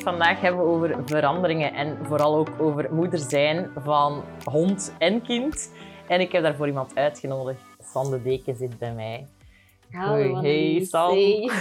Het 0.00 0.08
vandaag 0.08 0.40
hebben 0.40 0.64
over 0.64 1.02
veranderingen 1.04 1.74
en 1.74 2.06
vooral 2.06 2.36
ook 2.36 2.48
over 2.58 2.94
moeder 2.94 3.18
zijn 3.18 3.70
van 3.76 4.24
hond 4.44 4.94
en 4.98 5.22
kind. 5.22 5.72
En 6.08 6.20
ik 6.20 6.32
heb 6.32 6.42
daarvoor 6.42 6.66
iemand 6.66 6.94
uitgenodigd. 6.94 7.62
Sam 7.78 8.10
de 8.10 8.22
Deken 8.22 8.56
zit 8.56 8.78
bij 8.78 8.94
mij. 8.94 9.28
Hallo, 9.90 10.34
Hoi, 10.34 10.74
hey. 10.74 10.84
Sam. 10.84 11.10
Hey. 11.10 11.50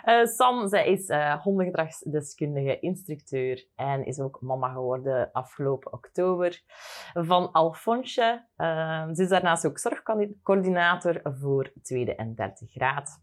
Eh, 0.00 0.24
Sam, 0.24 0.68
zij 0.68 0.86
is 0.86 1.08
eh, 1.08 1.42
hondengedragsdeskundige, 1.42 2.78
instructeur 2.78 3.66
en 3.76 4.04
is 4.04 4.20
ook 4.20 4.40
mama 4.40 4.72
geworden 4.72 5.32
afgelopen 5.32 5.92
oktober 5.92 6.62
van 7.12 7.52
Alfonsje. 7.52 8.46
Eh, 8.56 9.08
ze 9.12 9.22
is 9.22 9.28
daarnaast 9.28 9.66
ook 9.66 9.78
zorgcoördinator 9.78 11.20
voor 11.22 11.72
tweede 11.82 12.14
en 12.14 12.34
derde 12.34 12.66
graad. 12.66 13.20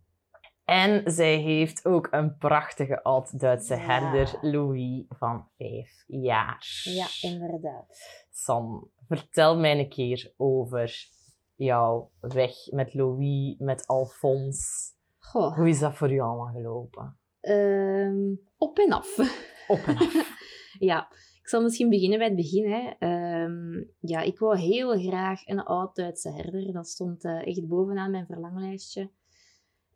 En 0.68 1.12
zij 1.12 1.36
heeft 1.36 1.86
ook 1.86 2.08
een 2.12 2.38
prachtige 2.38 3.04
oud-Duitse 3.04 3.76
Ja. 3.76 3.82
herder, 3.82 4.38
Louis, 4.42 5.04
van 5.10 5.48
vijf 5.58 6.04
jaar. 6.08 6.66
Ja, 6.84 7.06
inderdaad. 7.22 7.98
Sam, 8.32 8.90
vertel 9.08 9.58
mij 9.60 9.80
een 9.80 9.90
keer 9.90 10.34
over 10.38 11.08
jouw 11.56 12.12
weg 12.20 12.52
met 12.72 12.94
Louis, 12.94 13.56
met 13.58 13.88
Alfons. 13.88 14.86
Goh, 15.20 15.56
Hoe 15.56 15.70
is 15.70 15.80
dat 15.80 15.96
voor 15.96 16.12
jou 16.14 16.30
allemaal 16.30 16.54
gelopen? 16.54 17.18
ehm, 17.42 18.34
op 18.58 18.78
en 18.80 18.92
af. 18.92 19.18
Op 19.68 19.80
en 19.86 19.98
af. 19.98 20.40
ja, 20.90 21.08
ik 21.42 21.48
zal 21.50 21.62
misschien 21.62 21.90
beginnen 21.90 22.18
bij 22.18 22.28
het 22.28 22.36
begin. 22.36 22.72
Hè. 22.72 22.90
Ehm, 23.00 23.84
ja, 24.00 24.22
ik 24.22 24.40
wou 24.40 24.58
heel 24.58 25.00
graag 25.00 25.48
een 25.48 25.64
oud-Duitse 25.64 26.32
herder. 26.32 26.74
Dat 26.74 26.88
stond 26.88 27.24
eh, 27.24 27.48
echt 27.48 27.68
bovenaan 27.68 28.12
mijn 28.12 28.26
verlanglijstje. 28.26 29.10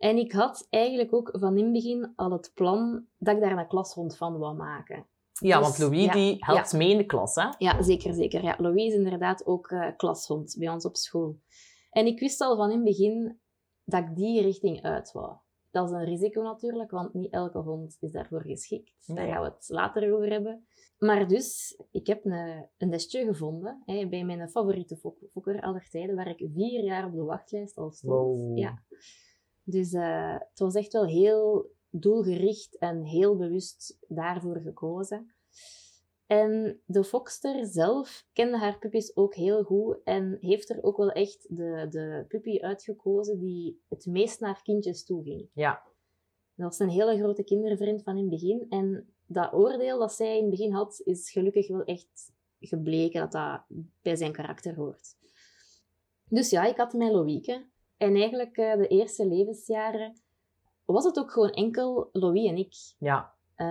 En 0.01 0.17
ik 0.17 0.31
had 0.31 0.67
eigenlijk 0.69 1.13
ook 1.13 1.29
van 1.39 1.57
in 1.57 1.63
het 1.63 1.73
begin 1.73 2.13
al 2.15 2.31
het 2.31 2.51
plan 2.53 3.05
dat 3.17 3.35
ik 3.35 3.41
daar 3.41 3.57
een 3.57 3.67
klashond 3.67 4.17
van 4.17 4.37
wou 4.37 4.55
maken. 4.55 5.05
Ja, 5.33 5.57
Dus, 5.59 5.67
want 5.67 5.77
Louis 5.79 6.05
ja, 6.05 6.11
die 6.11 6.35
helpt 6.39 6.73
mee 6.73 6.89
in 6.89 6.97
de 6.97 7.05
klas, 7.05 7.35
hè? 7.35 7.49
Ja, 7.57 7.81
zeker, 7.81 8.13
zeker. 8.13 8.43
Ja, 8.43 8.55
Louis 8.59 8.87
is 8.87 8.93
inderdaad 8.93 9.45
ook 9.45 9.67
eh, 9.71 9.87
klashond 9.97 10.55
bij 10.59 10.69
ons 10.69 10.85
op 10.85 10.95
school. 10.95 11.39
En 11.89 12.05
ik 12.05 12.19
wist 12.19 12.41
al 12.41 12.55
van 12.55 12.69
in 12.69 12.75
het 12.75 12.83
begin 12.85 13.39
dat 13.83 14.01
ik 14.03 14.15
die 14.15 14.41
richting 14.41 14.81
uit 14.81 15.11
wou. 15.11 15.35
Dat 15.71 15.85
is 15.89 15.91
een 15.95 16.05
risico 16.05 16.41
natuurlijk, 16.41 16.91
want 16.91 17.13
niet 17.13 17.31
elke 17.33 17.57
hond 17.57 17.97
is 17.99 18.11
daarvoor 18.11 18.41
geschikt. 18.41 18.93
Daar 19.05 19.27
gaan 19.27 19.41
we 19.43 19.49
het 19.49 19.69
later 19.69 20.13
over 20.13 20.29
hebben. 20.29 20.65
Maar 20.97 21.27
dus, 21.27 21.77
ik 21.91 22.07
heb 22.07 22.25
een, 22.25 22.69
een 22.77 22.89
nestje 22.89 23.25
gevonden 23.25 23.81
hè, 23.85 24.07
bij 24.07 24.23
mijn 24.23 24.49
favoriete 24.49 24.97
fok- 24.97 25.29
fokker 25.31 25.61
aller 25.61 25.87
tijden, 25.89 26.15
waar 26.15 26.27
ik 26.27 26.49
vier 26.53 26.83
jaar 26.83 27.05
op 27.05 27.13
de 27.13 27.23
wachtlijst 27.23 27.77
al 27.77 27.91
stond. 27.91 28.13
Wow. 28.13 28.57
Ja. 28.57 28.83
Dus 29.71 29.93
eh, 29.93 30.39
het 30.39 30.59
was 30.59 30.75
echt 30.75 30.93
wel 30.93 31.05
heel 31.05 31.71
doelgericht 31.89 32.77
en 32.77 33.03
heel 33.03 33.35
bewust 33.35 33.97
daarvoor 34.07 34.59
gekozen. 34.59 35.33
En 36.25 36.81
de 36.85 37.03
fokster 37.03 37.65
zelf 37.65 38.25
kende 38.33 38.57
haar 38.57 38.79
puppies 38.79 39.15
ook 39.15 39.35
heel 39.35 39.63
goed 39.63 39.97
en 40.03 40.37
heeft 40.41 40.69
er 40.69 40.83
ook 40.83 40.97
wel 40.97 41.11
echt 41.11 41.45
de, 41.49 41.87
de 41.89 42.25
puppy 42.27 42.59
uitgekozen 42.59 43.39
die 43.39 43.81
het 43.89 44.05
meest 44.05 44.39
naar 44.39 44.61
kindjes 44.63 45.05
toe 45.05 45.23
ging. 45.23 45.49
Ja. 45.53 45.81
Dat 46.55 46.65
was 46.65 46.79
een 46.79 46.89
hele 46.89 47.17
grote 47.17 47.43
kindervriend 47.43 48.03
van 48.03 48.17
in 48.17 48.21
het 48.21 48.29
begin. 48.29 48.65
En 48.69 49.13
dat 49.25 49.53
oordeel 49.53 49.99
dat 49.99 50.13
zij 50.13 50.37
in 50.37 50.41
het 50.41 50.49
begin 50.49 50.71
had, 50.71 51.01
is 51.03 51.31
gelukkig 51.31 51.67
wel 51.67 51.83
echt 51.83 52.31
gebleken 52.59 53.21
dat 53.21 53.31
dat 53.31 53.61
bij 54.01 54.15
zijn 54.15 54.31
karakter 54.31 54.75
hoort. 54.75 55.15
Dus 56.29 56.49
ja, 56.49 56.65
ik 56.65 56.77
had 56.77 56.93
mijn 56.93 57.11
Loïke. 57.11 57.65
En 58.01 58.15
eigenlijk 58.15 58.57
eh, 58.57 58.75
de 58.77 58.87
eerste 58.87 59.27
levensjaren 59.27 60.21
was 60.85 61.05
het 61.05 61.19
ook 61.19 61.31
gewoon 61.31 61.49
enkel 61.49 62.09
Louis 62.11 62.47
en 62.49 62.57
ik. 62.57 62.73
ja. 62.99 63.33
Eh, 63.55 63.67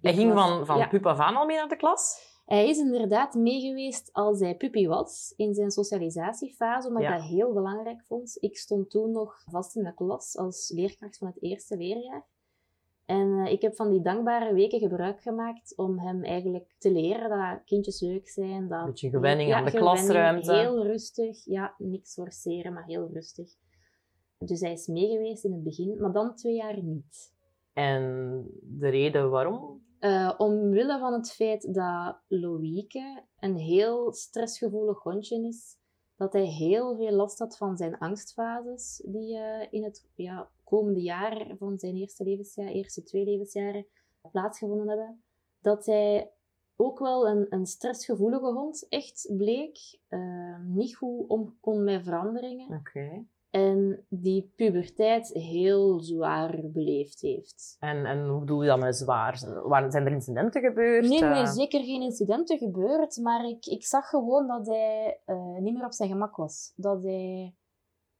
Hij 0.00 0.12
ik 0.12 0.14
ging 0.18 0.32
was- 0.32 0.48
van, 0.48 0.66
van 0.66 0.78
ja. 0.78 0.86
pup 0.88 1.06
af 1.06 1.18
aan 1.18 1.36
al 1.36 1.46
mee 1.46 1.56
naar 1.56 1.68
de 1.68 1.76
klas? 1.76 2.32
Hij 2.44 2.68
is 2.68 2.78
inderdaad 2.78 3.34
meegeweest 3.34 4.12
als 4.12 4.40
hij 4.40 4.56
puppy 4.56 4.86
was 4.86 5.32
in 5.36 5.54
zijn 5.54 5.70
socialisatiefase, 5.70 6.88
omdat 6.88 7.02
Ja. 7.02 7.12
ik 7.14 7.18
dat 7.20 7.28
heel 7.28 7.52
belangrijk 7.52 8.02
vond. 8.04 8.36
Ik 8.40 8.56
stond 8.56 8.90
toen 8.90 9.10
nog 9.10 9.42
vast 9.50 9.76
in 9.76 9.82
de 9.84 9.94
klas 9.94 10.36
als 10.36 10.70
leerkracht 10.74 11.18
van 11.18 11.26
het 11.28 11.42
eerste 11.42 11.76
leerjaar. 11.76 12.26
En 13.04 13.38
eh, 13.44 13.52
ik 13.52 13.62
heb 13.62 13.74
van 13.76 13.90
die 13.90 14.00
dankbare 14.02 14.54
weken 14.54 14.78
gebruik 14.78 15.22
gemaakt 15.22 15.76
om 15.76 15.98
hem 15.98 16.24
eigenlijk 16.24 16.74
te 16.78 16.92
leren 16.92 17.28
dat 17.28 17.64
kindjes 17.64 18.00
leuk 18.00 18.28
zijn. 18.28 18.68
Dat 18.68 18.84
Beetje 18.86 19.10
gewenning 19.10 19.48
Ja, 19.48 19.56
aan 19.56 19.64
de 19.64 19.70
gewenning, 19.70 19.96
klasruimte. 19.96 20.52
Heel 20.54 20.82
rustig. 20.82 21.44
Ja, 21.44 21.74
niks 21.78 22.12
forceren, 22.12 22.72
maar 22.72 22.84
heel 22.84 23.08
rustig. 23.12 23.50
Dus 24.46 24.60
hij 24.60 24.72
is 24.72 24.86
meegeweest 24.86 25.44
in 25.44 25.52
het 25.52 25.62
begin, 25.62 26.00
maar 26.00 26.12
dan 26.12 26.34
twee 26.34 26.54
jaar 26.54 26.82
niet. 26.82 27.32
En 27.72 28.02
de 28.62 28.88
reden 28.88 29.30
waarom? 29.30 29.82
Eh, 29.98 30.34
omwille 30.38 30.98
van 30.98 31.12
het 31.12 31.32
feit 31.32 31.74
dat 31.74 32.18
Loïke 32.28 33.22
een 33.38 33.56
heel 33.56 34.12
stressgevoelig 34.12 35.02
hondje 35.02 35.46
is, 35.46 35.76
dat 36.16 36.32
hij 36.32 36.44
heel 36.44 36.96
veel 36.96 37.12
last 37.12 37.38
had 37.38 37.56
van 37.56 37.76
zijn 37.76 37.98
angstfases, 37.98 39.02
die 39.06 39.36
eh, 39.36 39.66
in 39.70 39.84
het 39.84 40.06
ja, 40.14 40.50
komende 40.64 41.00
jaar 41.00 41.54
van 41.58 41.78
zijn 41.78 41.94
eerste 41.94 42.24
levensjaar, 42.24 42.68
eerste 42.68 43.02
twee 43.02 43.24
levensjaren, 43.24 43.86
plaatsgevonden 44.30 44.88
hebben. 44.88 45.24
Dat 45.60 45.86
hij 45.86 46.32
ook 46.76 46.98
wel 46.98 47.28
een, 47.28 47.46
een 47.48 47.66
stressgevoelige 47.66 48.52
hond 48.52 48.86
echt 48.88 49.32
bleek, 49.36 49.98
eh, 50.08 50.60
niet 50.64 50.96
goed 50.96 51.28
om 51.28 51.56
kon 51.60 51.84
met 51.84 52.02
veranderingen 52.02 52.78
Oké. 52.78 53.24
En 53.54 54.06
die 54.08 54.52
puberteit 54.56 55.28
heel 55.32 56.00
zwaar 56.00 56.60
beleefd 56.62 57.20
heeft. 57.20 57.76
En, 57.80 58.06
en 58.06 58.28
hoe 58.28 58.44
doe 58.46 58.62
je 58.62 58.68
dat 58.68 58.78
met 58.80 58.96
zwaar? 58.96 59.60
Waren, 59.64 59.90
zijn 59.90 60.06
er 60.06 60.12
incidenten 60.12 60.62
gebeurd? 60.62 61.08
Nee, 61.08 61.20
nee, 61.20 61.42
Eh, 61.42 61.46
zeker 61.46 61.84
geen 61.84 62.02
incidenten 62.02 62.58
gebeurd, 62.58 63.16
maar 63.16 63.44
ik, 63.44 63.66
ik 63.66 63.84
zag 63.86 64.08
gewoon 64.08 64.46
dat 64.46 64.66
hij 64.66 65.20
eh, 65.24 65.56
niet 65.58 65.74
meer 65.74 65.84
op 65.84 65.92
zijn 65.92 66.08
gemak 66.08 66.36
was. 66.36 66.72
Dat 66.76 67.02
hij 67.02 67.54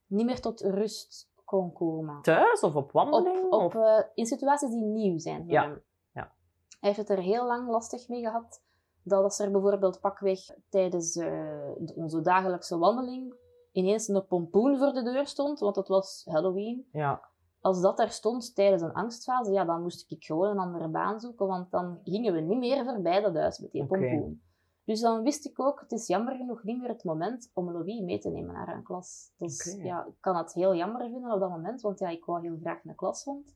niet 0.07 0.27
meer 0.27 0.41
tot 0.41 0.61
rust 0.61 1.31
kon 1.45 1.73
komen. 1.73 2.23
Thuis 2.23 2.61
of 2.61 2.75
op 2.75 2.93
wandeling? 2.93 3.51
op, 3.53 3.75
eh, 3.75 4.01
in 4.15 4.27
situaties 4.27 4.71
die 4.71 4.85
nieuw 4.85 5.19
zijn 5.19 5.45
Ja, 5.47 5.63
hem. 5.63 5.83
ja. 6.13 6.33
Hij 6.81 6.93
heeft 6.93 7.09
het 7.09 7.19
er 7.19 7.25
heel 7.25 7.47
lang 7.47 7.69
lastig 7.69 8.09
mee 8.09 8.21
gehad. 8.23 8.63
Dat 9.03 9.23
als 9.23 9.39
er 9.39 9.51
bijvoorbeeld 9.51 10.01
pakweg 10.01 10.41
tijdens 10.69 11.13
de- 11.13 11.93
onze 11.97 12.21
dagelijkse 12.21 12.79
wandeling 12.79 13.35
ineens 13.75 14.09
een 14.09 14.27
pompoen 14.27 14.79
voor 14.79 14.93
de 14.93 15.03
deur 15.03 15.27
stond, 15.27 15.59
want 15.59 15.77
het 15.77 15.89
was 15.89 16.25
Halloween. 16.29 16.89
Ja. 16.93 17.29
Als 17.61 17.81
dat 17.81 17.97
daar 17.97 18.11
stond 18.11 18.55
tijdens 18.55 18.83
een 18.83 18.93
angstfase, 18.93 19.53
ja, 19.53 19.65
dan 19.65 19.83
moest 19.83 20.11
ik 20.11 20.25
gewoon 20.25 20.51
een 20.51 20.59
andere 20.59 20.89
baan 20.89 21.21
zoeken, 21.21 21.47
want 21.47 21.71
dan 21.71 21.99
gingen 22.05 22.33
we 22.35 22.41
niet 22.41 22.59
meer 22.59 22.85
voorbij 22.85 23.21
dat 23.21 23.35
huis 23.35 23.59
met 23.59 23.73
die 23.73 23.87
pompoen. 23.87 24.43
Dus 24.85 25.01
dan 25.01 25.23
wist 25.23 25.47
ik 25.47 25.61
ook, 25.61 25.81
het 25.81 25.93
is 25.93 26.07
jammer 26.07 26.37
genoeg 26.37 26.63
niet 26.63 26.79
meer 26.79 26.89
het 26.89 27.05
moment 27.05 27.51
om 27.55 27.71
Louis 27.73 28.01
mee 28.01 28.19
te 28.19 28.31
nemen 28.31 28.55
naar 28.55 28.69
een 28.77 28.83
klas. 28.83 29.33
Dus 29.37 29.77
ja, 29.83 30.05
ik 30.07 30.15
kan 30.21 30.37
het 30.37 30.53
heel 30.53 30.75
jammer 30.75 31.01
vinden 31.11 31.33
op 31.33 31.41
dat 31.41 31.51
moment, 31.51 31.81
want 31.81 31.99
ja, 31.99 32.09
ik 32.09 32.25
wou 32.25 32.41
heel 32.43 32.59
graag 32.61 32.85
een 32.85 32.95
klashond. 32.95 33.55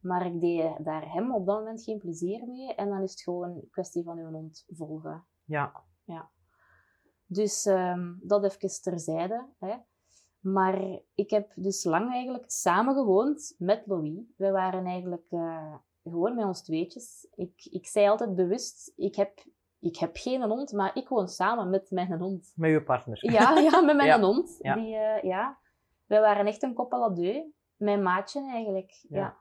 Maar 0.00 0.26
ik 0.26 0.40
deed 0.40 0.84
daar 0.84 1.12
hem 1.12 1.34
op 1.34 1.46
dat 1.46 1.58
moment 1.58 1.82
geen 1.82 1.98
plezier 1.98 2.46
mee. 2.46 2.74
En 2.74 2.88
dan 2.88 3.02
is 3.02 3.10
het 3.10 3.20
gewoon 3.20 3.50
een 3.50 3.68
kwestie 3.70 4.04
van 4.04 4.18
uw 4.18 4.30
hond 4.30 4.64
volgen. 4.68 5.24
ja. 6.04 6.30
Dus 7.30 7.66
ehm, 7.66 8.14
dat 8.20 8.44
even 8.44 8.82
terzijde. 8.82 9.46
Hè. 9.58 9.74
Maar 10.40 11.00
ik 11.14 11.30
heb 11.30 11.52
dus 11.54 11.84
lang 11.84 12.12
eigenlijk 12.12 12.50
samen 12.50 12.94
gewoond 12.94 13.54
met 13.58 13.82
Louis. 13.86 14.20
We 14.36 14.50
waren 14.50 14.84
eigenlijk 14.86 15.26
eh, 15.30 15.74
gewoon 16.02 16.34
met 16.34 16.44
ons 16.44 16.62
tweetjes. 16.62 17.28
Ik, 17.34 17.66
ik 17.70 17.86
zei 17.86 18.08
altijd 18.08 18.34
bewust, 18.34 18.92
ik 18.96 19.14
heb, 19.14 19.44
ik 19.78 19.96
heb 19.96 20.16
geen 20.16 20.42
hond, 20.42 20.72
maar 20.72 20.96
ik 20.96 21.08
woon 21.08 21.28
samen 21.28 21.70
met 21.70 21.90
mijn 21.90 22.12
hond. 22.18 22.52
Met 22.56 22.70
je 22.70 22.82
partner. 22.82 23.32
Ja, 23.32 23.58
ja 23.58 23.80
met 23.80 23.96
mijn 23.96 24.08
Ja, 24.18 24.20
hond. 24.20 24.58
ja. 24.60 24.74
Die, 24.74 24.94
eh, 24.96 25.22
ja. 25.22 25.58
Wij 26.06 26.20
waren 26.20 26.46
echt 26.46 26.62
een 26.62 26.74
koppel 26.74 27.02
à 27.02 27.08
deux. 27.10 27.44
Mijn 27.76 28.02
maatje 28.02 28.50
eigenlijk. 28.50 29.04
Ja. 29.08 29.18
Ja. 29.18 29.36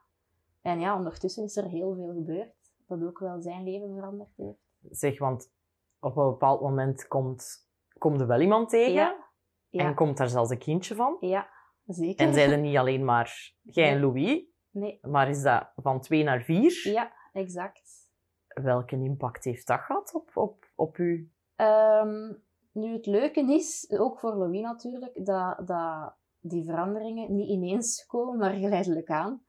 En 0.62 0.80
ja, 0.80 0.96
ondertussen 0.96 1.44
is 1.44 1.56
er 1.56 1.68
heel 1.68 1.96
veel 1.96 2.14
gebeurd. 2.14 2.56
Dat 2.88 3.04
ook 3.04 3.20
wel 3.20 3.42
zijn 3.42 3.64
leven 3.64 3.94
veranderd 3.96 4.30
heeft. 4.36 4.60
Zeg, 4.90 5.20
want 5.20 5.52
op 6.00 6.18
een 6.18 6.26
bepaald 6.30 6.62
moment 6.62 7.08
komt, 7.08 7.67
komt 7.98 8.22
er 8.22 8.28
wel 8.28 8.42
iemand 8.42 8.70
tegen. 8.70 8.94
Ja. 8.94 9.26
Ja, 9.70 9.84
En 9.86 9.96
komt 9.96 10.18
daar 10.18 10.28
zelfs 10.30 10.50
een 10.50 10.58
kindje 10.58 10.96
van. 10.96 11.18
ja 11.20 11.50
zeker. 11.86 12.28
En 12.28 12.34
zijn 12.34 12.52
er 12.52 12.58
niet 12.58 12.78
alleen 12.78 13.06
maar 13.06 13.54
jij 13.62 13.92
en. 13.92 14.00
Louis, 14.00 14.46
Nee, 14.72 15.00
maar 15.02 15.30
is 15.30 15.42
dat 15.42 15.72
van 15.76 16.02
twee 16.02 16.24
naar 16.24 16.42
vier? 16.42 16.80
ja, 16.92 17.12
exact. 17.34 18.10
welke 18.48 18.96
impact 18.96 19.44
heeft 19.44 19.68
dat 19.68 19.80
gehad 19.80 20.14
op, 20.14 20.32
op, 20.34 20.66
op 20.76 20.98
u? 20.98 21.32
Ehm, 21.56 22.34
nu, 22.72 22.94
het 22.94 23.06
leuke 23.06 23.40
is, 23.54 23.94
ook 23.98 24.20
voor 24.20 24.36
Louis 24.36 24.62
natuurlijk, 24.62 25.26
dat, 25.26 25.68
dat 25.68 26.16
die 26.40 26.64
veranderingen 26.66 27.36
niet 27.36 27.50
ineens 27.50 28.06
komen, 28.06 28.38
maar 28.38 28.54
geleidelijk 28.54 29.10
aan. 29.10 29.46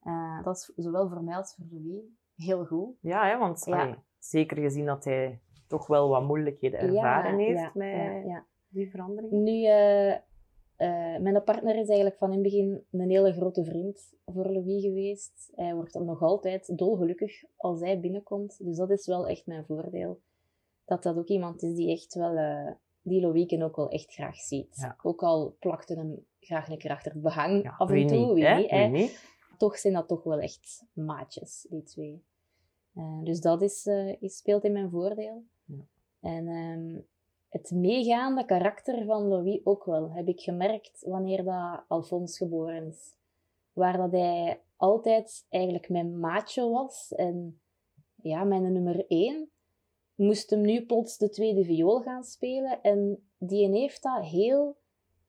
Eh, 0.00 0.42
dat 0.44 0.56
is 0.56 0.72
zowel 0.76 1.08
voor 1.08 1.22
mij 1.22 1.36
als 1.36 1.54
voor 1.54 1.66
Louis 1.70 2.02
heel 2.36 2.64
goed. 2.64 2.96
Ja, 3.00 3.26
hè, 3.26 3.38
want 3.38 3.64
Ja. 3.64 3.80
allee, 3.82 3.94
zeker 4.18 4.56
gezien 4.56 4.86
dat 4.86 5.04
hij 5.04 5.40
toch 5.68 5.86
wel 5.86 6.08
wat 6.08 6.22
moeilijkheden 6.22 6.80
ervaren 6.80 7.38
Ja, 7.38 7.46
heeft 7.46 7.74
met 7.74 8.44
die 8.68 8.90
verandering. 8.90 9.32
Nu, 9.32 9.64
eh, 9.64 10.12
eh, 10.12 11.20
mijn 11.20 11.44
partner 11.44 11.74
is 11.74 11.88
eigenlijk 11.88 12.18
van 12.18 12.28
in 12.28 12.34
het 12.34 12.42
begin 12.42 12.84
een 12.90 13.10
hele 13.10 13.32
grote 13.32 13.64
vriend 13.64 14.14
voor 14.26 14.50
Louis 14.52 14.82
geweest. 14.82 15.52
Hij 15.54 15.74
wordt 15.74 15.92
dan 15.92 16.04
nog 16.04 16.22
altijd 16.22 16.78
dolgelukkig 16.78 17.44
als 17.56 17.80
hij 17.80 18.00
binnenkomt. 18.00 18.64
Dus 18.64 18.76
dat 18.76 18.90
is 18.90 19.06
wel 19.06 19.26
echt 19.26 19.46
mijn 19.46 19.64
voordeel. 19.64 20.20
Dat 20.84 21.02
dat 21.02 21.16
ook 21.16 21.28
iemand 21.28 21.62
is 21.62 21.74
die 21.74 21.90
echt 21.90 22.14
wel, 22.14 22.36
eh, 22.36 22.70
die 23.02 23.20
Louiken 23.20 23.62
ook 23.62 23.76
wel 23.76 23.90
echt 23.90 24.12
graag 24.12 24.36
ziet. 24.36 24.76
Ja. 24.80 24.96
Ook 25.02 25.22
al 25.22 25.56
plakte 25.58 25.94
hem 25.94 26.26
graag 26.40 26.68
een 26.68 26.78
keer 26.78 26.90
achter 26.90 27.12
het 27.12 27.22
behang 27.22 27.62
Ja, 27.62 27.74
af 27.78 27.90
en 27.90 28.06
toe, 28.06 28.34
niet, 28.34 28.34
wie 28.34 28.66
hè? 28.66 28.86
niet? 28.86 29.36
Toch 29.56 29.78
zijn 29.78 29.94
dat 29.94 30.08
toch 30.08 30.22
wel 30.22 30.38
echt 30.40 30.84
maatjes, 30.92 31.66
die 31.70 31.82
twee. 31.82 32.24
Dus 33.22 33.40
dat 33.40 33.62
is, 33.62 33.86
is, 34.20 34.36
speelt 34.36 34.64
in 34.64 34.72
mijn 34.72 34.90
voordeel. 34.90 35.44
Ja. 35.68 35.84
En 36.20 36.48
ehm, 36.48 37.00
het 37.48 37.70
meegaande 37.70 38.44
karakter 38.44 39.04
van 39.04 39.22
Louis 39.28 39.60
ook 39.64 39.84
wel, 39.84 40.12
heb 40.12 40.28
ik 40.28 40.40
gemerkt 40.40 41.02
wanneer 41.06 41.44
dat 41.44 41.84
Alphonse 41.88 42.36
geboren 42.44 42.86
is. 42.86 43.16
Waar 43.72 43.96
dat 43.96 44.12
hij 44.12 44.60
altijd 44.76 45.46
eigenlijk 45.48 45.88
mijn 45.88 46.20
maatje 46.20 46.68
was 46.68 47.14
en 47.14 47.60
ja, 48.22 48.44
mijn 48.44 48.72
nummer 48.72 49.06
één. 49.06 49.50
Moest 50.14 50.50
hem 50.50 50.60
nu 50.60 50.86
plots 50.86 51.18
de 51.18 51.28
tweede 51.28 51.64
viool 51.64 52.00
gaan 52.00 52.24
spelen 52.24 52.82
en 52.82 53.28
die 53.38 53.68
heeft 53.68 54.02
dat 54.02 54.24
heel 54.24 54.76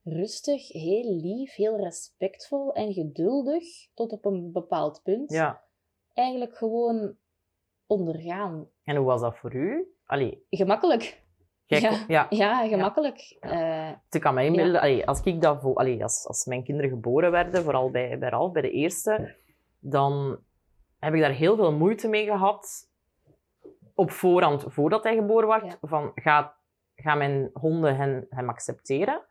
rustig, 0.04 0.68
heel 0.68 1.14
lief, 1.14 1.54
heel 1.54 1.76
respectvol 1.76 2.72
en 2.72 2.92
geduldig 2.92 3.64
tot 3.94 4.12
op 4.12 4.24
een 4.24 4.52
bepaald 4.52 5.02
punt 5.02 5.30
Ja. 5.32 5.64
eigenlijk 6.14 6.56
gewoon 6.56 7.16
ondergaan. 7.86 8.68
En 8.84 8.96
hoe 8.96 9.06
was 9.06 9.20
dat 9.20 9.36
voor 9.36 9.54
u? 9.54 9.94
Allee, 10.10 10.44
Gemakkelijk. 10.50 11.22
jij 11.66 11.80
Ja. 11.80 11.98
ja. 12.08 12.26
Ja, 12.30 12.68
gemakkelijk. 12.68 13.36
Eh, 13.40 13.88
Ik 14.10 14.20
kan 14.20 14.34
me 14.34 14.44
inbeelden, 14.44 14.80
allee, 14.80 15.06
als 15.06 15.20
ik 15.22 15.40
dat 15.40 15.64
allee, 15.74 16.02
als, 16.02 16.26
als 16.26 16.44
mijn 16.44 16.64
kinderen 16.64 16.90
geboren 16.90 17.30
werden, 17.30 17.62
vooral 17.62 17.90
bij, 17.90 18.18
bij 18.18 18.28
Ralf, 18.28 18.52
bij 18.52 18.62
de 18.62 18.70
eerste, 18.70 19.34
dan 19.78 20.38
heb 20.98 21.14
ik 21.14 21.20
daar 21.20 21.30
heel 21.30 21.56
veel 21.56 21.72
moeite 21.72 22.08
mee 22.08 22.24
gehad 22.24 22.88
op 23.94 24.10
voorhand, 24.10 24.64
voordat 24.68 25.04
hij 25.04 25.14
geboren 25.14 25.48
werd, 25.48 25.64
Ja. 25.64 25.76
van 25.88 26.12
gaan 26.14 26.52
ga 26.96 27.14
mijn 27.14 27.50
honden 27.52 27.96
hen, 27.96 28.26
hem 28.30 28.48
accepteren? 28.48 29.22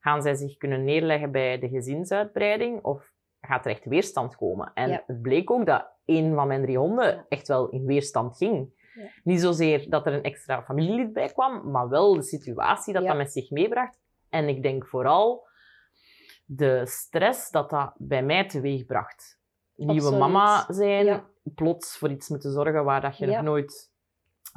Gaan 0.00 0.22
zij 0.22 0.34
zich 0.34 0.56
kunnen 0.56 0.84
neerleggen 0.84 1.30
bij 1.32 1.58
de 1.58 1.68
gezinsuitbreiding? 1.68 2.82
Of 2.84 3.12
gaat 3.40 3.64
er 3.64 3.70
echt 3.70 3.84
weerstand 3.84 4.36
komen? 4.36 4.70
En 4.74 4.88
Ja. 4.90 5.02
het 5.06 5.22
bleek 5.22 5.50
ook 5.50 5.66
dat 5.66 5.86
een 6.04 6.34
van 6.34 6.46
mijn 6.46 6.62
drie 6.62 6.78
honden 6.78 7.06
Ja. 7.06 7.24
echt 7.28 7.48
wel 7.48 7.68
in 7.68 7.84
weerstand 7.86 8.36
ging. 8.36 8.80
Ja. 8.94 9.08
Niet 9.24 9.40
zozeer 9.40 9.90
dat 9.90 10.06
er 10.06 10.12
een 10.12 10.22
extra 10.22 10.62
familielid 10.62 11.12
bij 11.12 11.28
kwam, 11.32 11.70
maar 11.70 11.88
wel 11.88 12.14
de 12.14 12.22
situatie 12.22 12.92
dat 12.92 13.02
Ja. 13.02 13.08
dat 13.08 13.16
met 13.16 13.32
zich 13.32 13.50
meebracht. 13.50 14.00
En 14.28 14.48
ik 14.48 14.62
denk 14.62 14.86
vooral 14.86 15.46
de 16.44 16.86
stress 16.86 17.50
dat 17.50 17.70
dat 17.70 17.94
bij 17.98 18.22
mij 18.22 18.48
teweegbracht. 18.48 19.40
Nieuwe 19.74 19.94
Absoluut. 19.94 20.18
mama 20.18 20.66
zijn, 20.72 21.04
Ja. 21.04 21.26
plots 21.54 21.96
voor 21.98 22.10
iets 22.10 22.28
moeten 22.28 22.52
zorgen 22.52 22.84
waar 22.84 23.00
dat 23.00 23.18
je 23.18 23.26
nog 23.26 23.42
nooit 23.42 23.90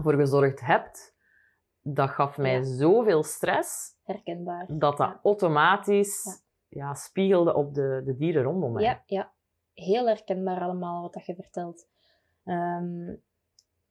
voor 0.02 0.14
gezorgd 0.14 0.60
hebt. 0.62 1.14
Dat 1.82 2.10
gaf 2.10 2.38
mij 2.38 2.64
zoveel 2.64 3.24
stress 3.24 3.98
herkenbaar. 4.04 4.66
dat 4.70 4.98
dat 4.98 5.20
automatisch 5.24 6.44
ja. 6.68 6.94
spiegelde 6.94 7.54
op 7.54 7.74
de, 7.74 8.02
de 8.06 8.16
dieren 8.16 8.44
rondom 8.44 8.72
mij. 8.74 8.84
Ja, 8.84 9.04
ja, 9.06 9.32
heel 9.74 10.08
herkenbaar 10.08 10.62
allemaal 10.62 11.02
wat 11.02 11.14
dat 11.14 11.26
je 11.26 11.36
vertelt. 11.36 11.88
Ehm, 12.44 13.14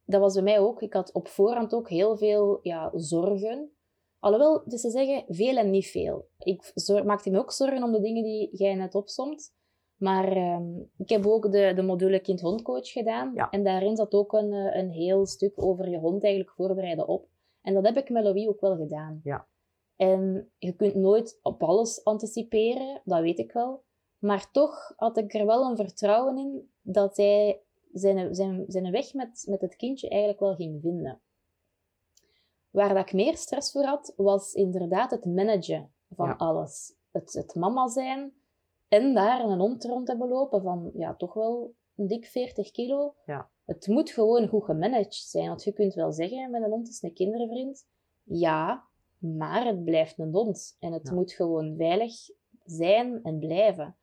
dat 0.04 0.20
was 0.20 0.34
bij 0.34 0.42
mij 0.42 0.58
ook. 0.58 0.82
Ik 0.82 0.92
had 0.92 1.12
op 1.12 1.28
voorhand 1.28 1.74
ook 1.74 1.88
heel 1.88 2.16
veel 2.16 2.58
ja, 2.62 2.90
zorgen. 2.94 3.70
Alhoewel, 4.18 4.62
dus 4.64 4.80
te 4.80 4.90
zeggen, 4.90 5.24
veel 5.28 5.56
en 5.56 5.70
niet 5.70 5.86
veel. 5.86 6.28
Ik 6.38 6.72
maakte 7.04 7.30
me 7.30 7.38
ook 7.38 7.52
zorgen 7.52 7.82
om 7.82 7.92
de 7.92 8.00
dingen 8.00 8.22
die 8.22 8.56
jij 8.56 8.74
net 8.74 8.94
opsomt. 8.94 9.52
Maar 9.96 10.32
ehm, 10.32 10.78
ik 10.96 11.08
heb 11.08 11.26
ook 11.26 11.52
de, 11.52 11.72
de 11.74 11.82
module 11.82 12.20
kind-hondcoach 12.20 12.88
gedaan. 12.88 13.32
Ja. 13.34 13.50
En 13.50 13.64
daarin 13.64 13.96
zat 13.96 14.14
ook 14.14 14.32
een, 14.32 14.52
eh, 14.52 14.76
een 14.76 14.90
heel 14.90 15.26
stuk 15.26 15.62
over 15.62 15.88
je 15.88 15.98
hond 15.98 16.22
eigenlijk 16.22 16.54
voorbereiden 16.54 17.08
op. 17.08 17.28
En 17.62 17.74
dat 17.74 17.84
heb 17.84 17.96
ik 17.96 18.10
met 18.10 18.24
Louis 18.24 18.48
ook 18.48 18.60
wel 18.60 18.76
gedaan. 18.76 19.20
Ja. 19.22 19.46
En 19.96 20.50
je 20.58 20.72
kunt 20.72 20.94
nooit 20.94 21.38
op 21.42 21.62
alles 21.62 22.04
anticiperen, 22.04 23.00
dat 23.04 23.20
weet 23.20 23.38
ik 23.38 23.52
wel. 23.52 23.82
Maar 24.18 24.50
toch 24.50 24.92
had 24.96 25.16
ik 25.16 25.34
er 25.34 25.46
wel 25.46 25.70
een 25.70 25.76
vertrouwen 25.76 26.38
in 26.38 26.70
dat 26.82 27.16
hij 27.16 27.60
zijn, 27.94 28.34
zijn, 28.34 28.64
zijn 28.68 28.90
weg 28.90 29.14
met, 29.14 29.44
met 29.48 29.60
het 29.60 29.76
kindje 29.76 30.08
eigenlijk 30.08 30.40
wel 30.40 30.54
ging 30.54 30.80
vinden. 30.82 31.20
Waar 32.70 32.94
dat 32.94 33.06
ik 33.06 33.12
meer 33.12 33.36
stress 33.36 33.72
voor 33.72 33.84
had, 33.84 34.12
was 34.16 34.52
inderdaad 34.52 35.10
het 35.10 35.24
managen 35.24 35.92
van 36.14 36.26
Ja. 36.28 36.34
alles. 36.34 36.94
Het, 37.12 37.32
het 37.32 37.54
mama 37.54 37.88
zijn 37.88 38.32
en 38.88 39.14
daar 39.14 39.40
een 39.44 39.58
hond 39.58 39.84
rond 39.84 40.08
hebben 40.08 40.28
lopen 40.28 40.62
van 40.62 40.90
ja, 40.94 41.14
toch 41.14 41.34
wel 41.34 41.74
een 41.96 42.06
dik 42.06 42.26
40 42.26 42.70
kilo. 42.70 43.14
Ja. 43.26 43.48
Het 43.64 43.86
moet 43.86 44.10
gewoon 44.10 44.48
goed 44.48 44.64
gemanaged 44.64 45.14
zijn. 45.14 45.48
Want 45.48 45.64
je 45.64 45.72
kunt 45.72 45.94
wel 45.94 46.12
zeggen, 46.12 46.50
met 46.50 46.62
een 46.62 46.70
hond 46.70 46.88
is 46.88 47.02
een 47.02 47.12
kindervriend. 47.12 47.86
Ja, 48.22 48.84
maar 49.18 49.66
het 49.66 49.84
blijft 49.84 50.18
een 50.18 50.32
hond. 50.32 50.76
En 50.80 50.92
het 50.92 51.08
Ja. 51.08 51.14
moet 51.14 51.32
gewoon 51.32 51.74
veilig 51.76 52.14
zijn 52.64 53.22
en 53.22 53.38
blijven. 53.38 53.96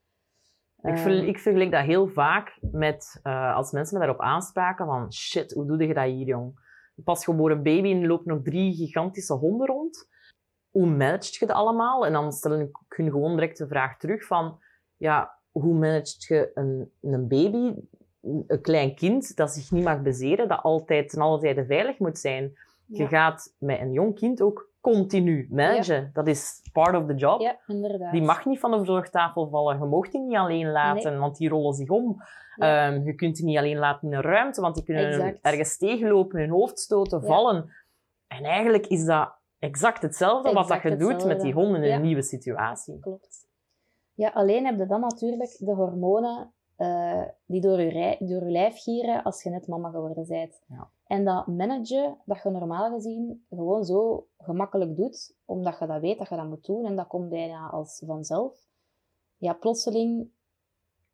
Ik, 0.84 0.90
Ehm, 0.90 0.98
ver, 0.98 1.28
ik 1.28 1.40
vergelijk 1.40 1.72
dat 1.72 1.84
heel 1.84 2.08
vaak 2.08 2.58
met 2.72 3.20
eh, 3.24 3.56
als 3.56 3.72
mensen 3.72 4.00
me 4.00 4.06
daarop 4.06 4.22
aanspraken 4.22 4.86
van 4.86 5.14
shit, 5.14 5.52
hoe 5.52 5.66
doe 5.66 5.88
je 5.88 5.94
dat 5.94 6.06
hier, 6.06 6.28
jong? 6.28 6.60
Een 6.96 7.04
pasgeboren 7.04 7.64
baby 7.64 7.92
en 7.92 8.08
lopen 8.08 8.34
nog 8.34 8.44
drie 8.44 8.74
gigantische 8.74 9.34
honden 9.34 9.68
rond. 9.68 10.10
Hoe 10.70 10.86
managt 10.86 11.36
je 11.36 11.46
dat 11.46 11.56
allemaal? 11.56 12.06
En 12.06 12.14
dan 12.14 12.32
stel 12.32 12.60
ik 12.60 12.78
hun 12.88 13.12
gewoon 13.12 13.36
direct 13.36 13.58
de 13.58 13.68
vraag 13.68 13.98
terug 13.98 14.26
van 14.26 14.60
ja, 14.98 15.40
hoe 15.52 15.74
managt 15.74 16.24
je 16.24 16.52
een, 16.54 16.92
een 17.02 17.28
baby, 17.28 17.74
een 18.48 18.62
klein 18.62 18.96
kind 18.96 19.36
dat 19.36 19.52
zich 19.52 19.72
niet 19.72 19.84
mag 19.84 20.02
bezeren, 20.02 20.48
dat 20.48 20.62
altijd 20.62 21.10
ten 21.10 21.22
alle 21.22 21.66
veilig 21.66 22.00
moet 22.00 22.20
zijn? 22.20 22.54
Je 22.98 23.08
gaat 23.08 23.56
met 23.60 23.80
een 23.80 23.92
jong 23.92 24.16
kind 24.16 24.42
ook 24.42 24.70
continu 24.82 25.48
managen. 25.52 26.10
Dat 26.14 26.28
is 26.28 26.70
part 26.74 26.96
of 26.96 27.06
the 27.08 27.16
job. 27.16 27.42
ja, 27.42 27.60
inderdaad. 27.68 28.12
Die 28.12 28.22
mag 28.22 28.46
niet 28.46 28.60
van 28.60 28.72
de 28.72 28.78
verzorgtafel 28.78 29.50
vallen. 29.50 29.78
Je 29.80 29.86
mag 29.86 30.10
die 30.10 30.22
niet 30.22 30.38
alleen 30.38 30.72
laten, 30.72 31.20
want 31.20 31.38
die 31.38 31.50
rollen 31.50 31.74
zich 31.74 31.90
om. 31.90 32.22
Ehm, 32.58 33.04
je 33.06 33.16
kunt 33.16 33.36
die 33.36 33.46
niet 33.46 33.58
alleen 33.58 33.78
laten 33.78 34.08
in 34.10 34.16
een 34.16 34.22
ruimte, 34.22 34.62
want 34.62 34.76
die 34.76 34.84
kunnen 34.84 35.08
Exact. 35.08 35.40
ergens 35.42 35.78
tegenlopen, 35.78 36.40
hun 36.40 36.50
hoofd 36.50 36.80
stoten, 36.80 37.22
vallen. 37.24 37.70
En 38.28 38.44
eigenlijk 38.44 38.88
is 38.88 39.06
dat 39.06 39.34
exact 39.60 40.02
hetzelfde 40.02 40.54
wat 40.54 40.68
dat 40.68 40.82
je 40.82 40.96
doet 40.96 41.26
met 41.26 41.42
die 41.42 41.54
honden 41.54 41.82
in 41.84 41.90
Ja. 41.90 41.96
een 41.96 42.02
nieuwe 42.02 42.22
situatie. 42.22 43.00
Klopt. 43.00 43.48
Ja, 44.14 44.30
alleen 44.34 44.66
heb 44.66 44.78
je 44.78 44.86
dan 44.86 45.00
natuurlijk 45.00 45.56
de 45.60 45.74
hormonen 45.74 46.54
eh, 46.76 47.22
die 47.46 47.62
door 47.62 47.82
je, 47.82 47.90
rij- 47.90 48.18
door 48.20 48.44
je 48.44 48.52
lijf 48.52 48.82
gieren 48.84 49.24
als 49.24 49.44
je 49.44 49.50
net 49.50 49.68
mama 49.68 49.90
geworden 49.90 50.28
bent. 50.28 50.62
Ja. 50.68 50.90
En 51.12 51.26
dat 51.26 51.48
managen, 51.48 52.18
dat 52.26 52.42
je 52.44 52.50
normaal 52.50 52.92
gezien 52.92 53.46
gewoon 53.50 53.84
zo 53.86 54.28
gemakkelijk 54.38 54.96
doet, 54.96 55.34
omdat 55.46 55.80
je 55.80 55.86
dat 55.88 56.02
weet 56.02 56.18
dat 56.18 56.30
je 56.30 56.36
dat 56.36 56.48
moet 56.48 56.66
doen 56.66 56.86
en 56.86 56.96
dat 56.96 57.08
komt 57.08 57.30
bijna 57.30 57.70
als 57.70 58.04
vanzelf. 58.06 58.58
Ja, 59.38 59.54
plotseling 59.54 60.28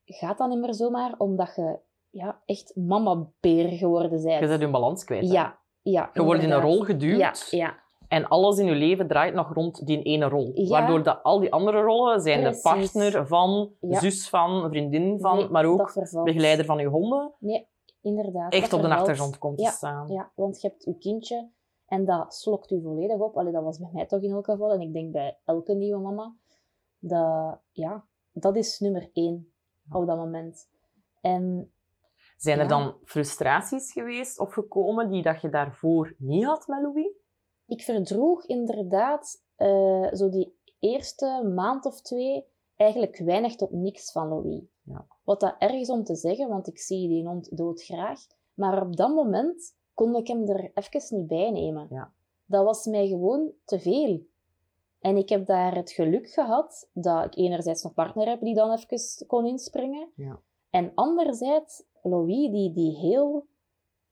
gaat 0.05 0.37
dat 0.37 0.49
niet 0.49 0.59
meer 0.59 0.73
zomaar, 0.73 1.15
omdat 1.17 1.55
je 1.55 1.79
ja, 2.09 2.41
echt 2.45 2.75
mama-beer 2.75 3.69
geworden 3.69 4.23
bent. 4.23 4.39
Je 4.39 4.47
bent 4.47 4.61
je 4.61 4.69
balans 4.69 5.03
kwijt. 5.03 5.27
hè. 5.27 5.33
Ja, 5.33 5.59
ja. 5.81 6.09
Je 6.13 6.23
wordt 6.23 6.41
in 6.43 6.51
een 6.51 6.61
rol 6.61 6.79
geduwd 6.79 7.17
Ja, 7.17 7.33
ja, 7.49 7.79
en 8.07 8.27
alles 8.27 8.57
in 8.57 8.65
je 8.65 8.75
leven 8.75 9.07
draait 9.07 9.33
nog 9.33 9.53
rond 9.53 9.85
die 9.85 10.01
ene 10.01 10.25
rol. 10.29 10.51
Ja. 10.53 10.67
Waardoor 10.67 11.03
dat 11.03 11.23
al 11.23 11.39
die 11.39 11.51
andere 11.51 11.81
rollen 11.81 12.21
zijn 12.21 12.41
Precies. 12.41 12.61
de 12.63 12.69
partner 12.69 13.27
van, 13.27 13.71
Ja. 13.79 13.99
zus 13.99 14.29
van, 14.29 14.69
vriendin 14.69 15.19
van, 15.19 15.37
Nee, 15.37 15.49
maar 15.49 15.65
ook 15.65 15.93
begeleider 16.23 16.65
van 16.65 16.77
je 16.77 16.87
honden, 16.87 17.31
Nee, 17.39 17.67
inderdaad. 18.01 18.53
echt 18.53 18.73
op 18.73 18.81
de 18.81 18.95
achtergrond 18.95 19.37
komt 19.37 19.59
Ja. 19.59 19.69
te 19.69 19.75
staan. 19.75 20.07
Ja, 20.07 20.31
want 20.35 20.61
je 20.61 20.67
hebt 20.67 20.83
je 20.83 20.97
kindje 20.97 21.49
en 21.85 22.05
dat 22.05 22.33
slokt 22.35 22.71
u 22.71 22.81
volledig 22.81 23.17
op. 23.19 23.37
Allee, 23.37 23.51
dat 23.53 23.63
was 23.63 23.79
bij 23.79 23.89
mij 23.93 24.05
toch 24.05 24.21
in 24.21 24.31
elk 24.31 24.45
geval. 24.45 24.71
En 24.71 24.81
ik 24.81 24.93
denk 24.93 25.11
bij 25.11 25.37
elke 25.45 25.73
nieuwe 25.73 26.01
mama. 26.01 26.35
Dat, 26.99 27.59
ja, 27.71 28.05
dat 28.31 28.55
is 28.55 28.79
nummer 28.79 29.09
één 29.13 29.51
op 29.91 30.05
dat 30.07 30.17
moment. 30.17 30.69
En 31.21 31.71
Zijn 32.37 32.57
er 32.57 32.63
Ja. 32.63 32.69
dan 32.69 32.95
frustraties 33.03 33.91
geweest 33.91 34.39
of 34.39 34.53
gekomen 34.53 35.09
die 35.09 35.21
dat 35.23 35.41
je 35.41 35.49
daarvoor 35.49 36.15
niet 36.17 36.45
had 36.45 36.67
met 36.67 36.81
Louis? 36.81 37.07
ik 37.65 37.81
verdroeg 37.81 38.45
inderdaad 38.45 39.43
eh, 39.55 40.13
zo 40.13 40.29
die 40.29 40.55
eerste 40.79 41.51
maand 41.55 41.85
of 41.85 42.01
twee 42.01 42.45
eigenlijk 42.75 43.17
weinig 43.17 43.55
tot 43.55 43.71
niks 43.71 44.11
van 44.11 44.27
Louis. 44.27 44.61
Ja. 44.87 45.07
Wat 45.23 45.39
dat 45.39 45.55
erg 45.59 45.73
is 45.73 45.89
om 45.89 46.03
te 46.03 46.15
zeggen, 46.15 46.47
want 46.49 46.67
ik 46.67 46.79
zie 46.79 47.07
die 47.07 47.27
hond 47.27 47.57
doodgraag. 47.57 48.19
Maar 48.53 48.81
op 48.81 48.95
dat 48.95 49.13
moment 49.13 49.75
kon 49.93 50.15
ik 50.15 50.27
hem 50.27 50.49
er 50.49 50.71
even 50.73 51.17
niet 51.17 51.27
bij 51.27 51.51
nemen. 51.51 51.87
Ja. 51.89 52.13
Dat 52.45 52.63
was 52.63 52.85
mij 52.85 53.07
gewoon 53.07 53.51
te 53.65 53.79
veel. 53.79 54.25
En 54.99 55.17
ik 55.17 55.29
heb 55.29 55.45
daar 55.45 55.75
het 55.75 55.91
geluk 55.91 56.29
gehad 56.29 56.89
dat 56.93 57.25
ik 57.25 57.35
enerzijds 57.35 57.83
een 57.83 57.93
partner 57.93 58.27
heb 58.27 58.41
die 58.41 58.55
dan 58.55 58.71
even 58.71 59.27
kon 59.27 59.45
inspringen. 59.45 60.11
Ja. 60.15 60.41
En 60.69 60.91
anderzijds 60.95 61.83
Louis, 62.01 62.51
die, 62.51 62.73
die 62.73 62.97
heel 62.97 63.47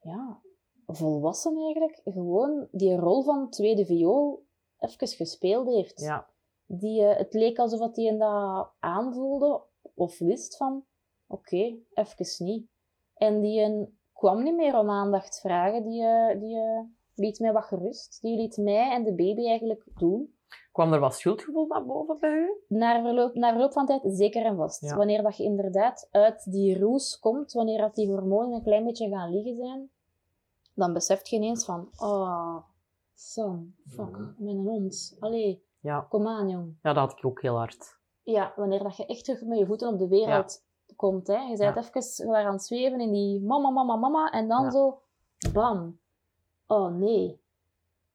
ja, 0.02 0.42
volwassen 0.88 1.58
eigenlijk, 1.58 2.02
gewoon 2.04 2.68
die 2.72 2.96
rol 2.96 3.24
van 3.24 3.50
tweede 3.50 3.86
viool 3.86 4.46
even 4.80 5.08
gespeeld 5.08 5.68
heeft. 5.68 6.00
Ja. 6.00 6.30
Die, 6.66 7.02
eh, 7.02 7.18
het 7.18 7.34
leek 7.34 7.60
alsof 7.60 7.96
hij 7.96 8.18
dat 8.18 8.72
aanvoelde 8.80 9.62
of 9.96 10.20
wist 10.20 10.58
van, 10.58 10.86
oké, 11.28 11.76
even 11.94 12.46
niet. 12.46 12.68
En 13.16 13.42
die 13.42 13.62
een, 13.62 13.98
kwam 14.14 14.44
niet 14.44 14.56
meer 14.56 14.78
om 14.80 14.90
aandacht 14.90 15.40
vragen, 15.40 15.84
die, 15.84 16.04
eh, 16.04 16.40
die 16.40 16.58
eh, 16.58 16.80
liet 17.16 17.40
mij 17.40 17.54
wat 17.54 17.64
gerust. 17.66 18.22
Die 18.22 18.38
liet 18.38 18.58
mij 18.58 18.92
en 18.92 19.04
de 19.04 19.14
baby 19.16 19.48
eigenlijk 19.48 19.84
doen. 19.98 20.34
Kwam 20.72 20.94
er 20.94 21.00
wat 21.00 21.16
schuldgevoel 21.16 21.68
naar 21.68 21.86
boven 21.86 22.18
bij 22.20 22.32
u? 22.32 22.54
Naar 22.68 23.02
verloop, 23.02 23.36
naar 23.36 23.52
verloop 23.52 23.72
van 23.74 23.86
tijd 23.86 24.02
zeker 24.06 24.46
en 24.46 24.56
vast. 24.56 24.82
Ja. 24.82 24.96
Wanneer 24.96 25.24
dat 25.24 25.38
je 25.38 25.44
inderdaad 25.44 26.08
uit 26.12 26.52
die 26.52 26.80
roes 26.80 27.20
komt, 27.20 27.52
wanneer 27.52 27.78
dat 27.78 27.96
die 27.96 28.08
hormonen 28.08 28.54
een 28.54 28.64
klein 28.64 28.84
beetje 28.86 29.10
gaan 29.10 29.32
liggen 29.32 29.56
zijn, 29.56 29.90
dan 30.74 30.94
beseft 30.94 31.30
je 31.30 31.36
ineens 31.36 31.66
van, 31.66 31.90
oh, 31.98 32.58
son, 33.14 33.76
fuck, 33.88 34.18
met 34.38 34.50
een 34.54 34.58
hond. 34.58 35.18
Allee, 35.20 35.64
Ja. 35.80 36.00
kom 36.10 36.28
aan, 36.28 36.50
jong. 36.50 36.76
ja, 36.82 36.94
dat 36.94 37.10
had 37.10 37.18
ik 37.20 37.26
ook 37.26 37.42
heel 37.42 37.56
hard. 37.58 37.98
Ja, 38.26 38.54
wanneer 38.56 38.84
dat 38.84 38.98
je 38.98 39.06
echt 39.06 39.24
terug 39.26 39.42
met 39.42 39.58
je 39.58 39.66
voeten 39.66 39.88
op 39.88 40.00
de 40.00 40.08
wereld 40.08 40.64
komt. 40.96 41.28
Hè. 41.28 41.38
Je 41.38 41.58
bent 41.58 41.78
even 41.96 42.28
daar 42.32 42.46
aan 42.46 42.54
het 42.54 42.64
zweven 42.64 43.00
in 43.00 43.12
die 43.12 43.42
mama, 43.42 43.70
mama, 43.70 43.96
mama. 43.96 44.32
En 44.32 44.48
dan 44.48 44.72
zo, 44.72 45.00
bam. 45.54 46.00
Oh 46.68 46.96
nee, 46.96 47.40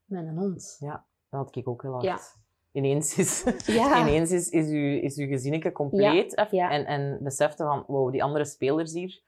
met 0.05 0.27
een 0.27 0.39
hond. 0.39 0.77
Ja, 0.81 1.05
dat 1.31 1.41
had 1.45 1.57
ik 1.57 1.69
ook 1.69 1.83
heel 1.83 1.91
hard. 1.93 2.05
Ja. 2.05 2.19
Ineens 2.73 3.19
is, 3.19 3.45
Ja. 3.67 4.01
ineens 4.01 4.31
is, 4.31 4.49
is, 4.49 4.69
uw, 4.69 5.01
is 5.01 5.17
uw 5.17 5.27
gezinnetje 5.27 5.73
compleet. 5.73 6.47
ja. 6.51 6.71
En, 6.71 6.87
en 6.87 7.19
besefte 7.23 7.65
van, 7.65 7.85
wow, 7.87 8.13
die 8.13 8.25
andere 8.25 8.45
spelers 8.45 8.93
hier, 8.93 9.23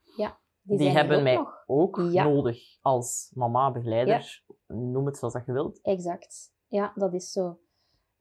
die, 0.63 0.89
er 0.89 0.93
hebben 0.95 1.17
ook 1.17 1.23
mij 1.23 1.35
nog. 1.35 1.63
ook 1.67 1.97
nodig 1.97 2.79
als 2.81 3.31
mama, 3.35 3.71
begeleider. 3.73 4.43
Noem 4.67 5.07
het 5.07 5.17
zoals 5.17 5.35
dat 5.35 5.47
je 5.47 5.53
wilt. 5.53 5.81
Exact. 5.83 6.53
Ja, 6.67 6.93
dat 6.95 7.15
is 7.15 7.33
zo. 7.33 7.59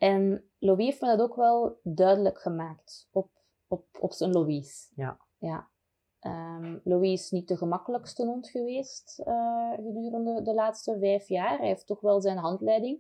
En 0.01 0.43
Louis 0.60 0.86
heeft 0.86 1.01
me 1.01 1.08
dat 1.08 1.22
ook 1.29 1.36
wel 1.36 1.79
duidelijk 1.84 2.41
gemaakt 2.41 3.08
op, 3.12 3.29
op, 3.67 3.86
op 4.00 4.13
zijn 4.13 4.31
Louise. 4.31 4.91
Ja. 4.96 5.20
ja. 5.38 5.70
Ehm, 6.20 6.79
Louis 6.84 7.22
is 7.22 7.31
niet 7.31 7.48
de 7.48 7.58
gemakkelijkste 7.58 8.25
hond 8.25 8.50
geweest 8.50 9.20
eh, 9.25 9.72
gedurende 9.75 10.41
de 10.41 10.53
laatste 10.53 10.98
vijf 11.00 11.27
jaar. 11.27 11.58
Hij 11.58 11.67
heeft 11.67 11.88
toch 11.88 12.00
wel 12.01 12.22
zijn 12.22 12.38
handleiding. 12.38 13.00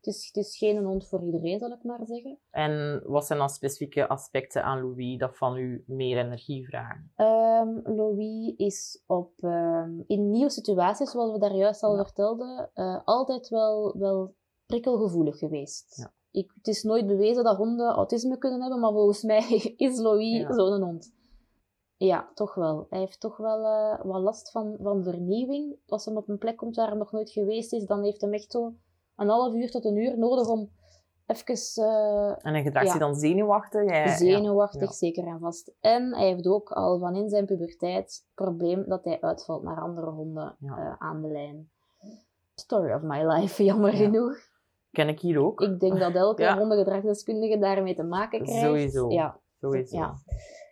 Het 0.00 0.14
is, 0.14 0.26
het 0.26 0.36
is 0.36 0.58
geen 0.58 0.84
hond 0.84 1.08
voor 1.08 1.22
iedereen, 1.24 1.58
zal 1.58 1.70
ik 1.72 1.82
maar 1.82 2.06
zeggen. 2.06 2.38
En 2.50 3.02
wat 3.06 3.26
zijn 3.26 3.38
dan 3.38 3.48
specifieke 3.48 4.08
aspecten 4.08 4.64
aan 4.64 4.80
Louis 4.80 5.18
dat 5.18 5.36
van 5.36 5.56
u 5.56 5.84
meer 5.86 6.18
energie 6.18 6.66
vragen? 6.66 7.12
Ehm, 7.16 7.94
Louis 7.96 8.54
is 8.56 9.02
op, 9.06 9.32
ehm, 9.36 10.00
in 10.06 10.30
nieuwe 10.30 10.50
situaties, 10.50 11.10
zoals 11.10 11.32
we 11.32 11.38
daar 11.38 11.54
juist 11.54 11.82
al 11.82 11.96
Ja. 11.96 12.02
vertelden, 12.04 12.70
eh, 12.74 13.00
altijd 13.04 13.48
wel, 13.48 13.98
wel 13.98 14.34
prikkelgevoelig 14.66 15.38
geweest. 15.38 15.96
Ja. 15.96 16.14
Ik, 16.36 16.52
het 16.54 16.66
is 16.66 16.82
nooit 16.82 17.06
bewezen 17.06 17.44
dat 17.44 17.56
honden 17.56 17.94
autisme 17.94 18.38
kunnen 18.38 18.60
hebben, 18.60 18.80
maar 18.80 18.92
volgens 18.92 19.22
mij 19.22 19.42
is 19.76 19.98
Louis 19.98 20.40
Ja. 20.40 20.52
zo'n 20.54 20.82
hond. 20.82 21.14
Ja, 21.96 22.30
toch 22.34 22.54
wel. 22.54 22.86
Hij 22.90 22.98
heeft 22.98 23.20
toch 23.20 23.36
wel 23.36 23.64
eh, 23.64 24.04
wat 24.04 24.22
last 24.22 24.50
van, 24.50 24.76
van 24.82 25.02
vernieuwing. 25.02 25.76
Als 25.86 26.04
hij 26.04 26.14
op 26.14 26.28
een 26.28 26.38
plek 26.38 26.56
komt 26.56 26.76
waar 26.76 26.88
hij 26.88 26.96
nog 26.96 27.12
nooit 27.12 27.30
geweest 27.30 27.72
is, 27.72 27.84
dan 27.84 28.02
heeft 28.02 28.20
hij 28.20 28.30
echt 28.30 28.50
zo 28.50 28.72
een 29.16 29.28
half 29.28 29.54
uur 29.54 29.70
tot 29.70 29.84
een 29.84 29.96
uur 29.96 30.18
nodig 30.18 30.48
om 30.48 30.70
even 31.26 31.84
eh, 31.84 32.28
En 32.46 32.52
hij 32.52 32.62
gedraagt 32.62 32.86
Ja. 32.86 32.92
zich 32.92 33.00
dan 33.00 33.14
zenuwachtig? 33.14 33.90
Hij- 33.90 34.16
zenuwachtig, 34.16 34.80
ja. 34.88 34.92
zeker 34.92 35.26
en 35.26 35.38
vast. 35.40 35.72
En 35.80 36.14
hij 36.14 36.26
heeft 36.26 36.46
ook 36.46 36.70
al 36.72 36.98
van 36.98 37.14
in 37.16 37.28
zijn 37.28 37.46
puberteit 37.46 38.04
het 38.04 38.24
probleem 38.34 38.84
dat 38.88 39.04
hij 39.04 39.20
uitvalt 39.20 39.62
naar 39.62 39.80
andere 39.80 40.10
honden 40.10 40.56
eh, 40.60 40.94
aan 40.98 41.22
de 41.22 41.28
lijn. 41.28 41.70
Story 42.54 42.92
of 42.92 43.02
my 43.02 43.24
life, 43.26 43.64
jammer 43.70 43.90
Ja. 43.92 43.96
genoeg. 44.04 44.36
Ken 44.96 45.08
ik 45.08 45.20
hier 45.20 45.38
ook. 45.44 45.60
Ik 45.60 45.80
denk 45.80 45.98
dat 45.98 46.14
elke 46.14 46.42
Ja. 46.42 46.58
hondengedragsdeskundige 46.58 47.58
daarmee 47.58 47.94
te 47.94 48.02
maken 48.02 48.42
krijgt. 48.42 48.62
Sowieso. 48.62 49.10
Ja, 49.10 49.40
Sowieso. 49.60 49.96
ja. 49.96 50.14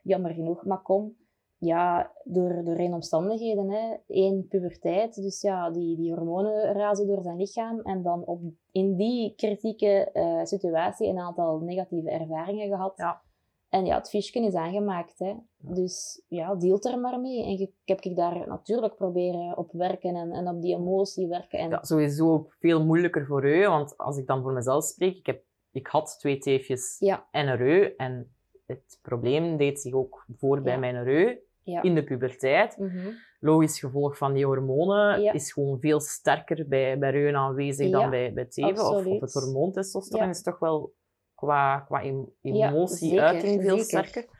jammer 0.02 0.30
genoeg. 0.34 0.64
Maar 0.64 0.82
kom, 0.82 1.16
ja, 1.58 2.12
door, 2.24 2.64
door 2.64 2.76
één 2.76 2.92
omstandigheden. 2.92 3.70
Hè. 3.70 3.96
Eén, 4.06 4.46
puberteit. 4.48 5.14
Dus 5.14 5.40
ja, 5.40 5.70
die, 5.70 5.96
die 5.96 6.12
hormonen 6.14 6.72
razen 6.72 7.06
door 7.06 7.22
zijn 7.22 7.36
lichaam. 7.36 7.80
En 7.80 8.02
dan 8.02 8.24
op, 8.24 8.40
in 8.70 8.96
die 8.96 9.34
kritieke 9.34 10.10
eh, 10.12 10.44
situatie 10.44 11.08
een 11.08 11.18
aantal 11.18 11.58
negatieve 11.58 12.10
ervaringen 12.10 12.68
gehad. 12.68 12.92
Ja. 12.96 13.22
En 13.74 13.84
ja, 13.86 13.96
het 13.96 14.08
fischje 14.08 14.40
is 14.40 14.54
aangemaakt. 14.54 15.18
Hè. 15.18 15.34
Dus 15.58 16.22
ja, 16.28 16.54
deelt 16.54 16.84
er 16.84 16.98
maar 16.98 17.20
mee. 17.20 17.44
En 17.44 17.58
je, 17.58 17.68
heb 17.84 18.00
ik 18.00 18.16
daar 18.16 18.48
natuurlijk 18.48 18.94
proberen 18.96 19.56
op 19.56 19.72
werken 19.72 20.14
en, 20.14 20.32
en 20.32 20.48
op 20.48 20.62
die 20.62 20.74
emotie 20.74 21.28
werken. 21.28 21.58
En, 21.58 21.70
Ja, 21.70 21.82
sowieso 21.82 22.32
ook 22.32 22.56
veel 22.58 22.84
moeilijker 22.84 23.26
voor 23.26 23.44
u, 23.44 23.66
want 23.68 23.98
als 23.98 24.16
ik 24.18 24.26
dan 24.26 24.42
voor 24.42 24.52
mezelf 24.52 24.84
spreek, 24.84 25.16
ik, 25.16 25.26
heb, 25.26 25.42
ik 25.72 25.86
had 25.86 26.16
twee 26.18 26.38
teefjes 26.38 26.96
Ja. 26.98 27.26
en 27.30 27.48
een 27.48 27.56
reu, 27.56 27.94
en 27.96 28.34
het 28.66 28.98
probleem 29.02 29.56
deed 29.56 29.80
zich 29.80 29.94
ook 29.94 30.24
voor 30.36 30.62
bij 30.62 30.72
Ja. 30.72 30.78
mijn 30.78 31.02
reu 31.04 31.36
ja. 31.62 31.82
in 31.82 31.94
de 31.94 32.04
puberteit. 32.04 32.78
Mhm. 32.78 33.10
Logisch 33.40 33.78
gevolg 33.80 34.18
van 34.18 34.32
die 34.32 34.46
hormonen 34.46 35.22
Ja. 35.22 35.32
is 35.32 35.52
gewoon 35.52 35.80
veel 35.80 36.00
sterker 36.00 36.68
bij, 36.68 36.98
bij 36.98 37.10
reuen 37.10 37.36
aanwezig 37.36 37.86
Ja, 37.88 38.00
dan 38.00 38.10
bij, 38.10 38.32
bij 38.32 38.44
teven, 38.44 38.86
of, 38.88 39.06
of 39.06 39.20
het 39.20 39.32
hormoon 39.32 39.72
testosteron 39.72 40.28
is 40.28 40.42
toch 40.42 40.58
wel 40.58 40.92
qua, 41.34 41.80
qua 41.80 42.02
em- 42.02 42.30
Ja, 42.40 42.70
emotie, 42.70 43.08
zeker, 43.08 43.24
uiting 43.24 43.62
veel 43.62 43.78
zeker. 43.78 43.84
sterker. 44.06 44.30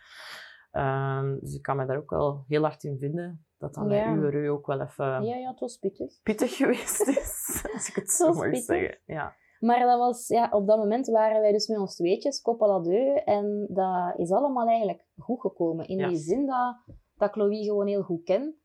Ehm, 0.71 1.39
dus 1.41 1.55
ik 1.55 1.63
kan 1.63 1.77
me 1.77 1.87
daar 1.87 1.97
ook 1.97 2.11
wel 2.11 2.45
heel 2.49 2.63
hard 2.63 2.85
in 2.85 2.99
vinden, 2.99 3.47
dat 3.59 3.75
dat 3.75 3.91
Ja. 3.91 4.11
met 4.15 4.33
uw 4.33 4.51
ook 4.53 4.67
wel 4.67 4.81
even 4.81 5.05
ja, 5.25 5.37
ja, 5.37 5.51
het 5.51 5.61
was 5.61 5.77
pittig. 5.77 6.23
pittig 6.23 6.57
geweest 6.57 7.07
is, 7.07 7.65
als 7.75 7.89
ik 7.89 7.95
het 7.95 8.11
zo 8.11 8.33
mag 8.33 8.43
pittig. 8.51 8.65
zeggen. 8.65 8.99
Ja. 9.07 9.35
Maar 9.59 9.79
dat 9.81 9.99
was, 9.99 10.29
ja, 10.29 10.49
op 10.51 10.67
dat 10.67 10.79
moment 10.79 11.07
waren 11.07 11.41
wij 11.41 11.53
dus 11.53 11.67
met 11.69 11.79
ons 11.79 11.97
tweetjes, 11.97 12.41
koppel 12.41 12.71
à 12.73 12.81
deux. 12.83 13.23
En 13.25 13.67
dat 13.71 14.19
is 14.19 14.31
allemaal 14.33 14.67
eigenlijk 14.69 15.05
goed 15.17 15.41
gekomen. 15.41 15.87
In 15.87 15.99
Ja. 15.99 16.09
die 16.09 16.17
zin 16.17 16.47
dat, 16.47 16.77
dat 17.15 17.29
ik 17.29 17.35
Louis 17.37 17.67
gewoon 17.67 17.87
heel 17.87 18.03
goed 18.03 18.23
ken. 18.25 18.59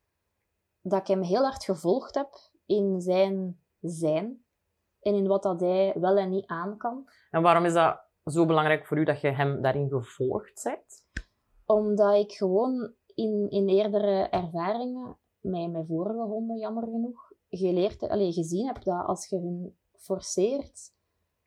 Dat 0.81 0.99
ik 0.99 1.07
hem 1.07 1.21
heel 1.21 1.43
hard 1.43 1.63
gevolgd 1.63 2.15
heb 2.15 2.29
in 2.65 3.01
zijn 3.01 3.59
zijn. 3.79 4.43
En 4.99 5.13
in 5.15 5.27
wat 5.27 5.43
dat 5.43 5.59
hij 5.59 5.93
wel 5.99 6.17
en 6.17 6.29
niet 6.29 6.45
aan 6.47 6.77
kan. 6.77 7.09
En 7.29 7.41
waarom 7.41 7.65
is 7.65 7.73
dat 7.73 8.01
zo 8.29 8.45
belangrijk 8.45 8.85
voor 8.85 8.97
u 8.97 9.03
dat 9.03 9.21
je 9.21 9.27
hem 9.27 9.61
daarin 9.61 9.89
gevolgd 9.89 10.63
bent? 10.63 11.05
Omdat 11.65 12.15
ik 12.15 12.31
gewoon 12.31 12.93
in, 13.15 13.49
in 13.49 13.67
eerdere 13.67 14.29
ervaringen, 14.29 15.17
met 15.39 15.71
mijn 15.71 15.85
vorige 15.85 16.21
honden 16.21 16.57
jammer 16.57 16.83
genoeg, 16.83 17.31
geleerd, 17.49 18.09
allee, 18.09 18.31
gezien 18.31 18.67
heb 18.67 18.83
dat 18.83 19.05
als 19.05 19.27
je 19.29 19.37
hun 19.37 19.77
forceert... 19.97 20.97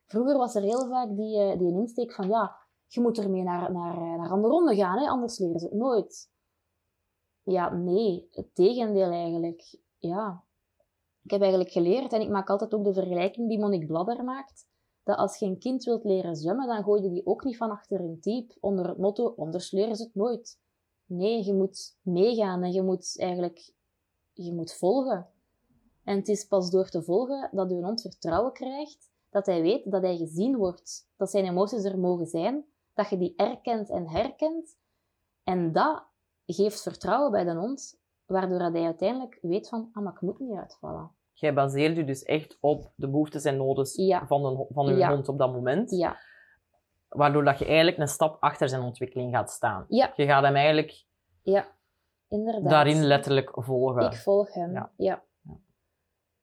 Vroeger 0.06 0.36
was 0.36 0.54
er 0.54 0.62
heel 0.62 0.88
vaak 0.88 1.16
die, 1.16 1.38
eh, 1.38 1.58
die 1.58 1.72
insteek 1.72 2.12
van, 2.12 2.28
ja, 2.28 2.56
je 2.86 3.00
moet 3.00 3.18
ermee 3.18 3.42
naar, 3.42 3.72
naar, 3.72 3.96
eh, 3.96 4.18
naar 4.18 4.30
andere 4.30 4.52
ronden 4.52 4.76
gaan, 4.76 4.98
hè, 4.98 5.08
anders 5.08 5.38
leren 5.38 5.60
ze 5.60 5.66
het 5.66 5.74
nooit. 5.74 6.30
Ja, 7.42 7.72
nee, 7.74 8.28
het 8.30 8.54
tegendeel 8.54 9.10
eigenlijk. 9.10 9.78
Ja. 9.98 10.44
Ik 11.22 11.30
heb 11.30 11.40
eigenlijk 11.40 11.70
geleerd, 11.70 12.12
en 12.12 12.20
ik 12.20 12.28
maak 12.28 12.50
altijd 12.50 12.74
ook 12.74 12.84
de 12.84 12.92
vergelijking 12.92 13.48
die 13.48 13.58
Monique 13.58 13.86
Bladder 13.86 14.24
maakt, 14.24 14.68
dat 15.04 15.16
als 15.16 15.38
je 15.38 15.46
een 15.46 15.58
kind 15.58 15.84
wilt 15.84 16.04
leren 16.04 16.36
zwemmen, 16.36 16.66
dan 16.66 16.82
gooi 16.82 17.02
je 17.02 17.10
die 17.10 17.26
ook 17.26 17.44
niet 17.44 17.56
van 17.56 17.70
achter 17.70 18.00
een 18.00 18.18
diep 18.20 18.52
onder 18.60 18.88
het 18.88 18.98
motto, 18.98 19.34
anders 19.36 19.70
leren 19.70 19.96
ze 19.96 20.02
het 20.02 20.14
nooit. 20.14 20.60
Nee, 21.06 21.44
je 21.44 21.54
moet 21.54 21.98
meegaan 22.02 22.62
en 22.62 22.72
je 22.72 22.82
moet 22.82 23.14
eigenlijk 23.18 23.72
je 24.32 24.54
moet 24.54 24.74
volgen. 24.74 25.28
En 26.04 26.16
het 26.16 26.28
is 26.28 26.44
pas 26.44 26.70
door 26.70 26.88
te 26.88 27.02
volgen 27.02 27.48
dat 27.52 27.70
je 27.70 27.74
hond 27.74 28.00
vertrouwen 28.00 28.52
krijgt, 28.52 29.10
dat 29.30 29.46
hij 29.46 29.62
weet 29.62 29.90
dat 29.90 30.02
hij 30.02 30.16
gezien 30.16 30.56
wordt, 30.56 31.08
dat 31.16 31.30
zijn 31.30 31.44
emoties 31.44 31.84
er 31.84 31.98
mogen 31.98 32.26
zijn, 32.26 32.64
dat 32.94 33.08
je 33.08 33.18
die 33.18 33.32
erkent 33.36 33.90
en 33.90 34.08
herkent. 34.08 34.76
En 35.44 35.72
dat 35.72 36.04
geeft 36.46 36.82
vertrouwen 36.82 37.30
bij 37.30 37.44
de 37.44 37.54
hond, 37.54 38.00
waardoor 38.26 38.60
hij 38.60 38.84
uiteindelijk 38.84 39.38
weet 39.42 39.68
van, 39.68 39.88
ah, 39.92 40.14
ik 40.14 40.20
moet 40.20 40.38
niet 40.38 40.56
uitvallen. 40.56 41.10
Jij 41.42 41.54
baseert 41.54 41.96
je 41.96 42.04
dus 42.04 42.22
echt 42.22 42.56
op 42.60 42.92
de 42.96 43.10
behoeftes 43.10 43.44
en 43.44 43.56
nodes 43.56 43.94
Ja. 43.94 44.26
van, 44.26 44.44
een, 44.44 44.66
van 44.68 44.86
uw 44.86 44.96
Ja. 44.96 45.08
hond 45.10 45.28
op 45.28 45.38
dat 45.38 45.52
moment. 45.52 45.90
Ja, 45.90 46.16
Waardoor 47.08 47.44
dat 47.44 47.58
je 47.58 47.64
eigenlijk 47.64 47.98
een 47.98 48.08
stap 48.08 48.36
achter 48.40 48.68
zijn 48.68 48.82
ontwikkeling 48.82 49.34
gaat 49.34 49.50
staan. 49.50 49.84
Je 49.88 50.12
gaat 50.16 50.42
hem 50.42 50.54
eigenlijk 50.54 51.04
ja, 51.42 51.66
inderdaad. 52.28 52.70
daarin 52.70 53.04
letterlijk 53.04 53.50
volgen. 53.54 54.02
Ik 54.06 54.14
volg 54.16 54.52
hem, 54.54 54.72
Ja. 54.96 55.22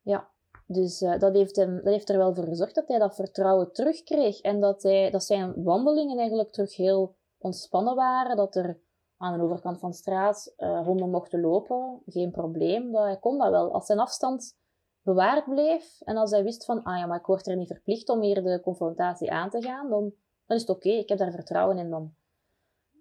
ja. 0.02 0.30
Dus 0.66 1.02
eh, 1.02 1.20
dat, 1.20 1.34
heeft 1.34 1.56
hem, 1.56 1.76
dat 1.76 1.94
heeft 1.94 2.10
er 2.10 2.18
wel 2.18 2.36
voor 2.36 2.44
gezorgd 2.44 2.76
dat 2.76 2.88
hij 2.88 3.00
dat 3.00 3.16
vertrouwen 3.16 3.74
terugkreeg. 3.74 4.40
En 4.42 4.60
dat, 4.60 4.84
hij, 4.84 5.10
dat 5.12 5.24
zijn 5.24 5.64
wandelingen 5.64 6.18
eigenlijk 6.18 6.52
terug 6.52 6.76
heel 6.76 7.16
ontspannen 7.38 7.96
waren. 7.96 8.36
Dat 8.38 8.56
er 8.56 8.80
aan 9.18 9.38
de 9.38 9.44
overkant 9.44 9.80
van 9.80 9.90
de 9.90 9.96
straat 9.96 10.54
eh, 10.58 10.86
honden 10.86 11.10
mochten 11.10 11.42
lopen, 11.42 12.02
geen 12.06 12.32
probleem. 12.32 12.92
Dat, 12.92 13.04
hij 13.04 13.18
kon 13.20 13.38
dat 13.38 13.50
wel. 13.50 13.74
Als 13.74 13.86
zijn 13.86 14.00
afstand 14.00 14.58
bewaard 15.02 15.46
bleef 15.46 16.02
en 16.02 16.18
als 16.18 16.32
hij 16.32 16.44
wist 16.44 16.66
van, 16.66 16.84
ah 16.84 16.98
ja, 16.98 17.06
maar 17.06 17.20
ik 17.20 17.26
word 17.26 17.48
er 17.48 17.56
niet 17.56 17.68
verplicht 17.68 18.10
om 18.10 18.22
hier 18.22 18.44
de 18.44 18.60
confrontatie 18.64 19.32
aan 19.32 19.50
te 19.50 19.62
gaan, 19.62 19.90
dan, 19.90 20.14
dan 20.46 20.58
is 20.58 20.62
het 20.62 20.70
oké. 20.70 20.90
Ik 20.90 21.10
heb 21.10 21.18
daar 21.18 21.32
vertrouwen 21.32 21.78
in 21.78 21.90
dan. 21.90 22.14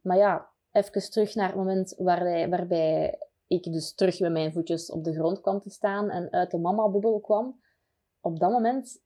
Maar 0.03 0.17
ja, 0.17 0.49
even 0.73 1.11
terug 1.11 1.35
naar 1.35 1.47
het 1.47 1.57
moment 1.57 1.95
waar 1.99 2.49
waarbij 2.51 3.19
ik 3.47 3.73
dus 3.73 3.95
terug 3.95 4.21
met 4.21 4.33
mijn 4.33 4.53
voetjes 4.53 4.91
op 4.91 5.05
de 5.05 5.13
grond 5.13 5.41
kwam 5.41 5.61
te 5.61 5.71
staan 5.71 6.11
en 6.11 6.33
uit 6.33 6.51
de 6.51 6.59
mama-bubbel 6.59 7.21
kwam. 7.21 7.61
Op 8.21 8.39
dat 8.39 8.51
moment 8.51 9.03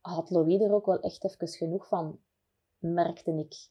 had 0.00 0.30
Louis 0.30 0.60
er 0.60 0.72
ook 0.72 0.86
wel 0.86 1.00
echt 1.00 1.24
even 1.24 1.48
genoeg 1.48 1.88
van, 1.88 2.18
merkte 2.78 3.30
ik. 3.30 3.68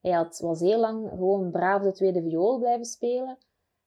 Hij 0.00 0.12
had, 0.12 0.38
was 0.38 0.60
heel 0.60 0.80
lang 0.80 1.08
gewoon 1.08 1.50
braaf 1.50 1.82
de 1.82 1.92
tweede 1.92 2.22
viool 2.22 2.58
blijven 2.58 2.84
spelen. 2.84 3.38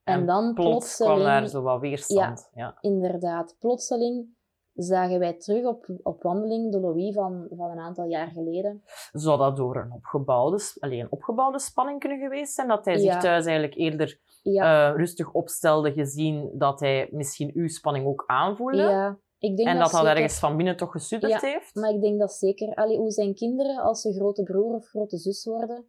En, 0.04 0.26
dan 0.26 0.54
plots 0.54 0.68
plotseling... 0.70 1.12
kwam 1.14 1.24
daar 1.24 1.48
zo 1.48 1.62
wat 1.62 1.80
weerstand. 1.80 2.50
Ja, 2.54 2.76
Inderdaad, 2.80 3.56
plotseling 3.58 4.26
zagen 4.74 5.18
wij 5.18 5.32
terug 5.32 5.64
op, 5.66 5.86
op 6.02 6.22
wandeling 6.22 6.72
de 6.72 6.80
Louis 6.80 7.14
van, 7.14 7.46
van 7.50 7.70
een 7.70 7.78
aantal 7.78 8.04
jaar 8.04 8.28
geleden. 8.28 8.82
Zou 9.12 9.38
dat 9.38 9.56
door 9.56 9.76
een 9.76 9.92
opgebouwde, 9.92 10.58
s- 10.58 10.80
allee, 10.80 11.00
een 11.00 11.10
opgebouwde 11.12 11.58
spanning 11.58 12.00
kunnen 12.00 12.18
geweest 12.18 12.54
zijn? 12.54 12.68
Dat 12.68 12.84
hij 12.84 12.98
zich 12.98 13.16
thuis 13.20 13.44
eigenlijk 13.44 13.76
eerder 13.76 14.20
Ja, 14.42 14.90
eh, 14.90 14.96
rustig 14.96 15.32
opstelde, 15.32 15.92
gezien 15.92 16.50
dat 16.54 16.80
hij 16.80 17.08
misschien 17.10 17.50
uw 17.54 17.68
spanning 17.68 18.06
ook 18.06 18.24
aanvoelde? 18.26 18.76
ja 18.82 19.18
ik 19.38 19.56
denk 19.56 19.68
en 19.68 19.74
dat 19.78 19.90
dat 19.90 20.00
zeker- 20.00 20.16
ergens 20.16 20.38
van 20.38 20.56
binnen 20.56 20.76
toch 20.76 20.90
gesudderd 20.92 21.32
Ja, 21.32 21.48
heeft? 21.48 21.74
Maar 21.74 21.90
ik 21.90 22.00
denk 22.00 22.18
dat 22.20 22.32
zeker, 22.32 22.74
allee, 22.74 22.96
hoe 22.98 23.10
zijn 23.10 23.34
kinderen, 23.34 23.76
als 23.82 24.00
ze 24.00 24.12
grote 24.12 24.42
broer 24.42 24.74
of 24.74 24.86
grote 24.88 25.16
zus 25.16 25.44
worden, 25.44 25.84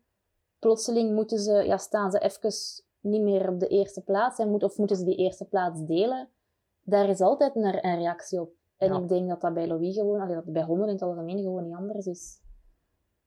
plotseling 0.60 1.14
moeten 1.16 1.38
ze, 1.40 1.54
ja, 1.54 1.78
staan 1.78 2.12
ze 2.12 2.20
even 2.20 2.52
niet 3.04 3.22
meer 3.22 3.50
op 3.50 3.60
de 3.60 3.68
eerste 3.68 4.02
plaats 4.04 4.40
en 4.40 4.50
moet, 4.50 4.64
of 4.64 4.78
moeten 4.78 4.98
ze 4.98 5.04
die 5.06 5.16
eerste 5.16 5.46
plaats 5.46 5.86
delen. 5.86 6.30
Daar 6.82 7.10
is 7.10 7.22
altijd 7.22 7.56
een, 7.56 7.86
een 7.86 7.98
reactie 7.98 8.42
op. 8.42 8.52
En 8.78 8.94
Ja. 8.94 9.00
ik 9.00 9.08
denk 9.10 9.30
dat 9.30 9.42
dat 9.42 9.54
bij 9.54 9.68
Louis 9.68 9.96
gewoon, 9.96 10.20
allee, 10.20 10.36
dat 10.36 10.46
bij 10.46 10.64
honden 10.64 10.88
in 10.88 10.94
het 10.94 11.02
algemeen 11.02 11.42
gewoon 11.42 11.64
niet 11.64 11.76
anders 11.76 12.06
is. 12.06 12.42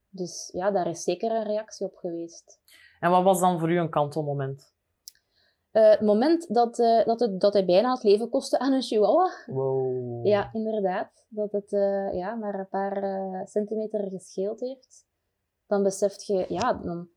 Dus 0.09 0.49
ja, 0.53 0.71
daar 0.71 0.87
is 0.87 1.03
zeker 1.03 1.31
een 1.31 1.43
reactie 1.43 1.85
op 1.85 1.95
geweest. 1.95 2.59
En 2.99 3.11
wat 3.11 3.23
was 3.23 3.39
dan 3.39 3.59
voor 3.59 3.71
u 3.71 3.77
een 3.79 3.89
kantelmoment? 3.89 4.73
Eh, 5.71 5.89
het 5.89 6.01
moment 6.01 6.53
dat, 6.53 6.79
eh, 6.79 7.05
dat, 7.05 7.19
het, 7.19 7.39
dat 7.41 7.53
hij 7.53 7.65
bijna 7.65 7.93
het 7.93 8.03
leven 8.03 8.29
kostte 8.29 8.59
aan 8.59 8.73
een 8.73 8.81
chihuahua, 8.81 9.29
Wow. 9.45 10.25
Ja, 10.25 10.49
inderdaad. 10.53 11.25
Dat 11.29 11.51
het 11.51 11.73
eh, 11.73 12.13
ja, 12.13 12.35
maar 12.35 12.59
een 12.59 12.69
paar 12.69 13.03
eh, 13.03 13.41
centimeter 13.45 14.09
gescheeld 14.09 14.59
heeft. 14.59 15.05
Dan 15.67 15.83
beseft 15.83 16.25
je, 16.25 16.45
ja, 16.49 16.73
dan 16.73 17.09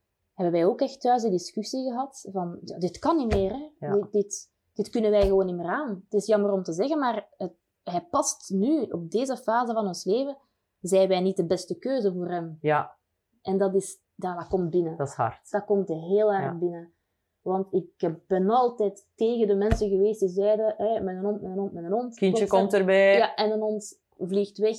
hebben 0.42 0.60
wij 0.60 0.68
ook 0.70 0.80
echt 0.80 1.00
thuis 1.00 1.22
een 1.22 1.30
discussie 1.30 1.90
gehad 1.90 2.28
van, 2.32 2.58
dit 2.78 2.98
kan 2.98 3.16
niet 3.16 3.34
meer, 3.34 3.50
hè. 3.52 3.86
Ja. 3.86 3.94
Dit, 3.94 4.12
dit, 4.12 4.50
dit 4.72 4.88
kunnen 4.90 5.10
wij 5.10 5.22
gewoon 5.26 5.46
niet 5.46 5.56
meer 5.56 5.70
aan. 5.70 6.02
Het 6.04 6.12
is 6.20 6.26
jammer 6.26 6.52
om 6.52 6.62
te 6.62 6.72
zeggen, 6.72 6.98
maar 6.98 7.28
het, 7.36 7.52
hij 7.82 8.06
past 8.10 8.50
nu, 8.50 8.82
op 8.82 9.10
deze 9.10 9.36
fase 9.36 9.72
van 9.72 9.86
ons 9.86 10.04
leven, 10.04 10.36
zijn 10.80 11.08
wij 11.08 11.20
niet 11.20 11.36
de 11.36 11.46
beste 11.46 11.78
keuze 11.78 12.12
voor 12.12 12.28
hem. 12.28 12.58
Ja, 12.60 12.96
En 13.42 13.58
dat, 13.58 13.74
is, 13.74 13.98
dat, 14.14 14.36
dat 14.36 14.46
komt 14.48 14.70
binnen. 14.70 14.96
dat 14.96 15.08
is 15.08 15.14
hard. 15.14 15.50
Dat 15.50 15.64
komt 15.64 15.88
heel 15.88 16.32
erg 16.32 16.44
Ja. 16.44 16.54
binnen. 16.58 16.92
Want 17.40 17.72
ik 17.74 18.12
ben 18.26 18.50
altijd 18.50 19.06
tegen 19.14 19.46
de 19.46 19.54
mensen 19.54 19.88
geweest 19.88 20.20
die 20.20 20.28
zeiden, 20.28 20.74
met 21.04 21.16
een 21.16 21.24
hond, 21.24 21.40
met 21.42 21.50
een 21.50 21.58
hond, 21.58 21.72
met 21.72 21.84
een 21.84 21.92
hond. 21.92 22.14
Kindje 22.16 22.46
Klopt, 22.46 22.60
komt 22.62 22.72
erbij. 22.74 23.16
ja, 23.16 23.34
en 23.34 23.50
een 23.50 23.60
hond 23.60 24.00
vliegt 24.18 24.58
weg. 24.58 24.76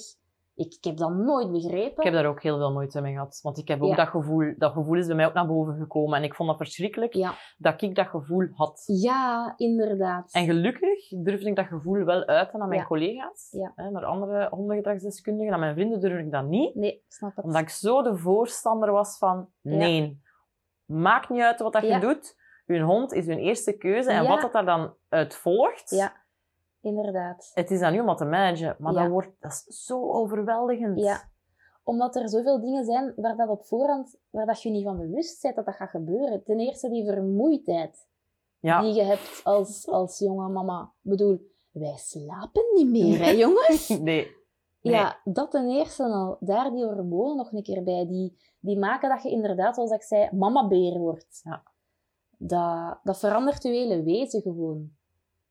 Ik, 0.55 0.73
ik 0.73 0.83
heb 0.83 0.97
dat 0.97 1.09
nooit 1.13 1.51
begrepen. 1.51 1.97
Ik 1.97 2.03
heb 2.03 2.13
daar 2.13 2.25
ook 2.25 2.41
heel 2.41 2.57
veel 2.57 2.71
moeite 2.71 3.01
mee 3.01 3.13
gehad. 3.13 3.39
Want 3.41 3.57
ik 3.57 3.67
heb 3.67 3.81
ook 3.81 3.89
Ja. 3.89 3.95
dat 3.95 4.07
gevoel, 4.07 4.53
dat 4.57 4.71
gevoel 4.71 4.97
is 4.97 5.07
bij 5.07 5.15
mij 5.15 5.25
ook 5.25 5.33
naar 5.33 5.47
boven 5.47 5.75
gekomen. 5.77 6.17
En 6.17 6.23
ik 6.23 6.35
vond 6.35 6.49
dat 6.49 6.57
verschrikkelijk 6.57 7.13
Ja. 7.13 7.33
dat 7.57 7.81
ik 7.81 7.95
dat 7.95 8.07
gevoel 8.07 8.47
had. 8.53 8.83
ja, 8.85 9.53
inderdaad. 9.57 10.33
En 10.33 10.45
gelukkig 10.45 11.07
durfde 11.23 11.49
ik 11.49 11.55
dat 11.55 11.65
gevoel 11.65 12.03
wel 12.03 12.25
uiten 12.25 12.61
aan 12.61 12.67
mijn 12.67 12.79
Ja. 12.81 12.87
collega's, 12.87 13.47
hè, 13.75 13.89
naar 13.89 14.05
andere 14.05 14.47
hondengedragsdeskundigen. 14.49 15.53
Aan 15.53 15.59
mijn 15.59 15.73
vrienden 15.73 15.99
durfde 15.99 16.23
ik 16.25 16.31
dat 16.31 16.45
niet, 16.47 16.75
Nee, 16.75 17.03
snap 17.07 17.35
het. 17.35 17.45
omdat 17.45 17.61
ik 17.61 17.69
zo 17.69 18.01
de 18.01 18.17
voorstander 18.17 18.91
was 18.91 19.17
van 19.17 19.49
nee, 19.61 20.21
maakt 20.85 21.29
niet 21.29 21.41
uit 21.41 21.59
wat 21.59 21.73
dat 21.73 21.87
je 21.87 21.99
doet. 21.99 22.39
Uw 22.65 22.85
hond 22.85 23.13
is 23.13 23.27
uw 23.27 23.37
eerste 23.37 23.77
keuze 23.77 24.11
en 24.11 24.27
wat 24.27 24.41
dat 24.41 24.53
daar 24.53 24.65
dan 24.65 24.93
uit 25.09 25.35
volgt, 25.35 25.89
Ja, 25.89 26.13
inderdaad. 26.81 27.51
het 27.53 27.71
is 27.71 27.81
aan 27.81 27.95
u 27.95 27.99
om 27.99 28.05
dat 28.05 28.17
te 28.17 28.25
managen. 28.25 28.75
Maar 28.79 28.93
Ja. 28.93 29.01
dat, 29.01 29.09
wordt, 29.11 29.31
dat 29.39 29.51
is 29.51 29.85
zo 29.85 30.11
overweldigend. 30.11 30.99
Ja. 30.99 31.29
Omdat 31.83 32.15
er 32.15 32.29
zoveel 32.29 32.61
dingen 32.61 32.85
zijn 32.85 33.13
waar 33.15 33.35
dat 33.35 33.49
op 33.49 33.65
voorhand, 33.65 34.17
waar 34.29 34.45
dat 34.45 34.61
je 34.61 34.69
niet 34.69 34.83
van 34.83 34.97
bewust 34.97 35.41
bent 35.41 35.55
dat 35.55 35.65
dat 35.65 35.75
gaat 35.75 35.89
gebeuren. 35.89 36.43
Ten 36.43 36.59
eerste 36.59 36.89
die 36.89 37.05
vermoeidheid 37.05 38.07
Ja. 38.59 38.81
die 38.81 38.93
je 38.93 39.03
hebt 39.03 39.41
als, 39.43 39.87
als 39.87 40.19
jonge 40.19 40.49
mama. 40.49 40.81
Ik 41.03 41.09
bedoel, 41.09 41.49
wij 41.71 41.97
slapen 41.97 42.63
niet 42.73 42.89
meer, 42.89 43.19
hè 43.23 43.29
jongens? 43.29 43.87
Nee. 43.99 43.99
Nee. 44.81 44.93
Ja, 44.93 45.19
dat 45.23 45.51
ten 45.51 45.69
eerste 45.69 46.03
al. 46.03 46.37
Daar 46.39 46.71
die 46.71 46.85
hormonen 46.85 47.35
nog 47.35 47.51
een 47.51 47.63
keer 47.63 47.83
bij. 47.83 48.07
Die, 48.07 48.37
die 48.59 48.79
maken 48.79 49.09
dat 49.09 49.23
je 49.23 49.29
inderdaad, 49.29 49.75
zoals 49.75 49.91
ik 49.91 50.03
zei, 50.03 50.29
mama-beer 50.31 50.97
wordt. 50.99 51.41
Ja. 51.43 51.63
Dat, 52.37 52.99
dat 53.03 53.19
verandert 53.19 53.63
je 53.63 53.69
hele 53.69 54.03
wezen 54.03 54.41
gewoon. 54.41 54.91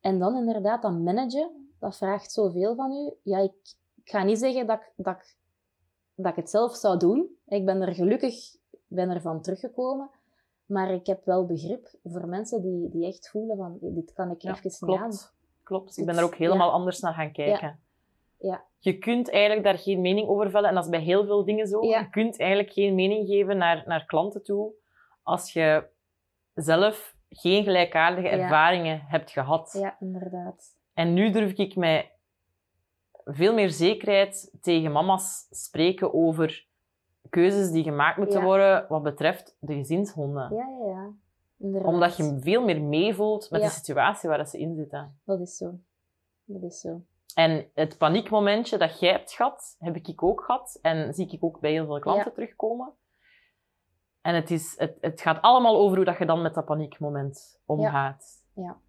En 0.00 0.18
dan 0.18 0.36
inderdaad, 0.36 0.82
dat 0.82 0.98
managen, 0.98 1.72
dat 1.78 1.96
vraagt 1.96 2.32
zoveel 2.32 2.74
van 2.74 2.92
u. 2.92 3.12
Ja, 3.22 3.38
ik, 3.38 3.52
ik 4.04 4.10
ga 4.10 4.22
niet 4.24 4.38
zeggen 4.38 4.66
dat 4.66 4.80
ik, 4.80 4.92
dat, 5.04 5.14
ik, 5.16 5.36
dat 6.14 6.30
ik 6.30 6.36
het 6.36 6.50
zelf 6.50 6.74
zou 6.76 6.98
doen. 6.98 7.28
Ik 7.46 7.64
ben 7.64 7.80
er 7.82 7.94
gelukkig 7.94 8.58
ben 8.86 9.10
er 9.10 9.20
van 9.20 9.42
teruggekomen. 9.42 10.10
Maar 10.66 10.90
ik 10.90 11.06
heb 11.06 11.24
wel 11.24 11.46
begrip 11.46 11.88
voor 12.04 12.26
mensen 12.28 12.62
die, 12.62 12.88
die 12.88 13.06
echt 13.06 13.30
voelen 13.30 13.56
van, 13.56 13.78
dit 13.80 14.12
kan 14.12 14.30
ik 14.30 14.42
Ja, 14.42 14.50
even 14.50 14.86
niet 14.88 14.98
aan. 14.98 15.08
Klopt. 15.08 15.34
Klopt. 15.62 15.90
Ik 15.90 15.96
Het- 15.96 16.06
ben 16.06 16.14
daar 16.14 16.24
ook 16.24 16.34
helemaal 16.34 16.68
ja. 16.68 16.72
anders 16.74 17.00
naar 17.00 17.14
gaan 17.14 17.32
kijken. 17.32 17.80
Ja. 18.38 18.64
Je 18.78 18.98
kunt 18.98 19.30
eigenlijk 19.30 19.64
daar 19.64 19.78
geen 19.78 20.00
mening 20.00 20.28
over 20.28 20.50
vellen. 20.50 20.68
En 20.68 20.74
dat 20.74 20.84
is 20.84 20.90
bij 20.90 21.00
heel 21.00 21.24
veel 21.24 21.44
dingen 21.44 21.66
zo. 21.66 21.84
Ja. 21.84 21.98
Je 22.00 22.10
kunt 22.10 22.38
eigenlijk 22.38 22.72
geen 22.72 22.94
mening 22.94 23.26
geven 23.26 23.56
naar, 23.56 23.82
naar 23.86 24.04
klanten 24.06 24.42
toe 24.42 24.72
als 25.22 25.52
je 25.52 25.84
zelf 26.54 27.16
geen 27.30 27.64
gelijkaardige 27.64 28.36
Ja. 28.36 28.42
ervaringen 28.42 29.00
hebt 29.06 29.30
gehad. 29.30 29.76
Ja, 29.80 29.96
inderdaad. 30.00 30.76
En 30.94 31.14
nu 31.14 31.30
durf 31.30 31.52
ik 31.52 31.76
met 31.76 32.06
veel 33.24 33.54
meer 33.54 33.70
zekerheid 33.70 34.56
tegen 34.60 34.92
mama's 34.92 35.46
spreken 35.50 36.14
over 36.14 36.66
keuzes 37.30 37.70
die 37.70 37.82
gemaakt 37.82 38.16
moeten 38.16 38.38
Ja. 38.38 38.44
worden 38.44 38.86
wat 38.88 39.02
betreft 39.02 39.56
de 39.60 39.74
gezinshonden. 39.74 40.54
Ja, 40.54 40.66
ja, 40.80 40.86
ja. 40.86 41.10
Inderdaad. 41.58 41.92
Omdat 41.92 42.16
je 42.16 42.38
veel 42.40 42.64
meer 42.64 42.82
meevoelt 42.82 43.50
met 43.50 43.60
Ja. 43.60 43.66
de 43.66 43.72
situatie 43.72 44.28
waar 44.28 44.46
ze 44.46 44.58
in 44.58 44.74
zitten. 44.74 45.20
Dat 45.24 45.40
is 45.40 45.56
zo. 45.56 45.72
Dat 46.44 46.62
is 46.62 46.80
zo. 46.80 47.00
En 47.34 47.70
het 47.74 47.98
paniekmomentje 47.98 48.78
dat 48.78 49.00
jij 49.00 49.10
hebt 49.10 49.32
gehad, 49.32 49.76
heb 49.78 49.96
ik 49.96 50.22
ook 50.22 50.40
gehad. 50.44 50.78
En 50.82 51.14
zie 51.14 51.28
ik 51.30 51.44
ook 51.44 51.60
bij 51.60 51.70
heel 51.70 51.86
veel 51.86 51.98
klanten 51.98 52.32
terugkomen. 52.32 52.92
En 54.22 54.34
het, 54.34 54.50
is, 54.50 54.74
het, 54.76 54.96
het 55.00 55.20
gaat 55.20 55.42
allemaal 55.42 55.76
over 55.76 55.96
hoe 55.96 56.04
dat 56.04 56.18
je 56.18 56.26
dan 56.26 56.42
met 56.42 56.54
dat 56.54 56.64
paniekmoment 56.64 57.60
omgaat. 57.66 58.24
Ja. 58.54 58.80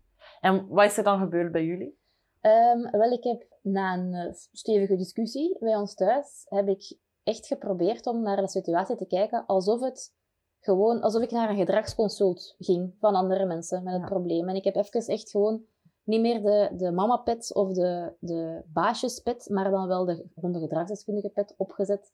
En 0.41 0.67
wat 0.67 0.85
is 0.85 0.97
er 0.97 1.03
dan 1.03 1.19
gebeurd 1.19 1.51
bij 1.51 1.65
jullie? 1.65 1.99
Ehm, 2.41 2.91
wel, 2.91 3.11
ik 3.11 3.23
heb 3.23 3.45
na 3.61 3.93
een 3.93 4.13
eh, 4.13 4.33
stevige 4.51 4.95
discussie 4.95 5.57
bij 5.59 5.75
ons 5.75 5.93
thuis, 5.93 6.45
heb 6.49 6.67
ik 6.67 6.97
echt 7.23 7.47
geprobeerd 7.47 8.07
om 8.07 8.21
naar 8.21 8.35
de 8.37 8.47
situatie 8.47 8.95
te 8.95 9.05
kijken 9.05 9.45
alsof 9.45 9.81
het 9.81 10.13
gewoon, 10.59 11.01
alsof 11.01 11.21
ik 11.21 11.31
naar 11.31 11.49
een 11.49 11.57
gedragsconsult 11.57 12.55
ging 12.59 12.95
van 12.99 13.15
andere 13.15 13.45
mensen 13.45 13.83
met 13.83 13.93
het 13.93 14.01
Ja. 14.01 14.07
probleem. 14.07 14.49
En 14.49 14.55
ik 14.55 14.63
heb 14.63 14.75
even 14.75 15.05
echt 15.05 15.29
gewoon 15.29 15.61
niet 16.03 16.21
meer 16.21 16.41
de, 16.41 16.69
de 16.77 16.91
mama-pet 16.91 17.53
of 17.55 17.71
de, 17.73 18.13
de 18.19 18.61
baasjespet, 18.65 19.49
maar 19.49 19.71
dan 19.71 19.87
wel 19.87 20.05
de 20.05 20.25
hondengedragsdeskundige 20.35 21.29
pet 21.29 21.53
opgezet. 21.57 22.13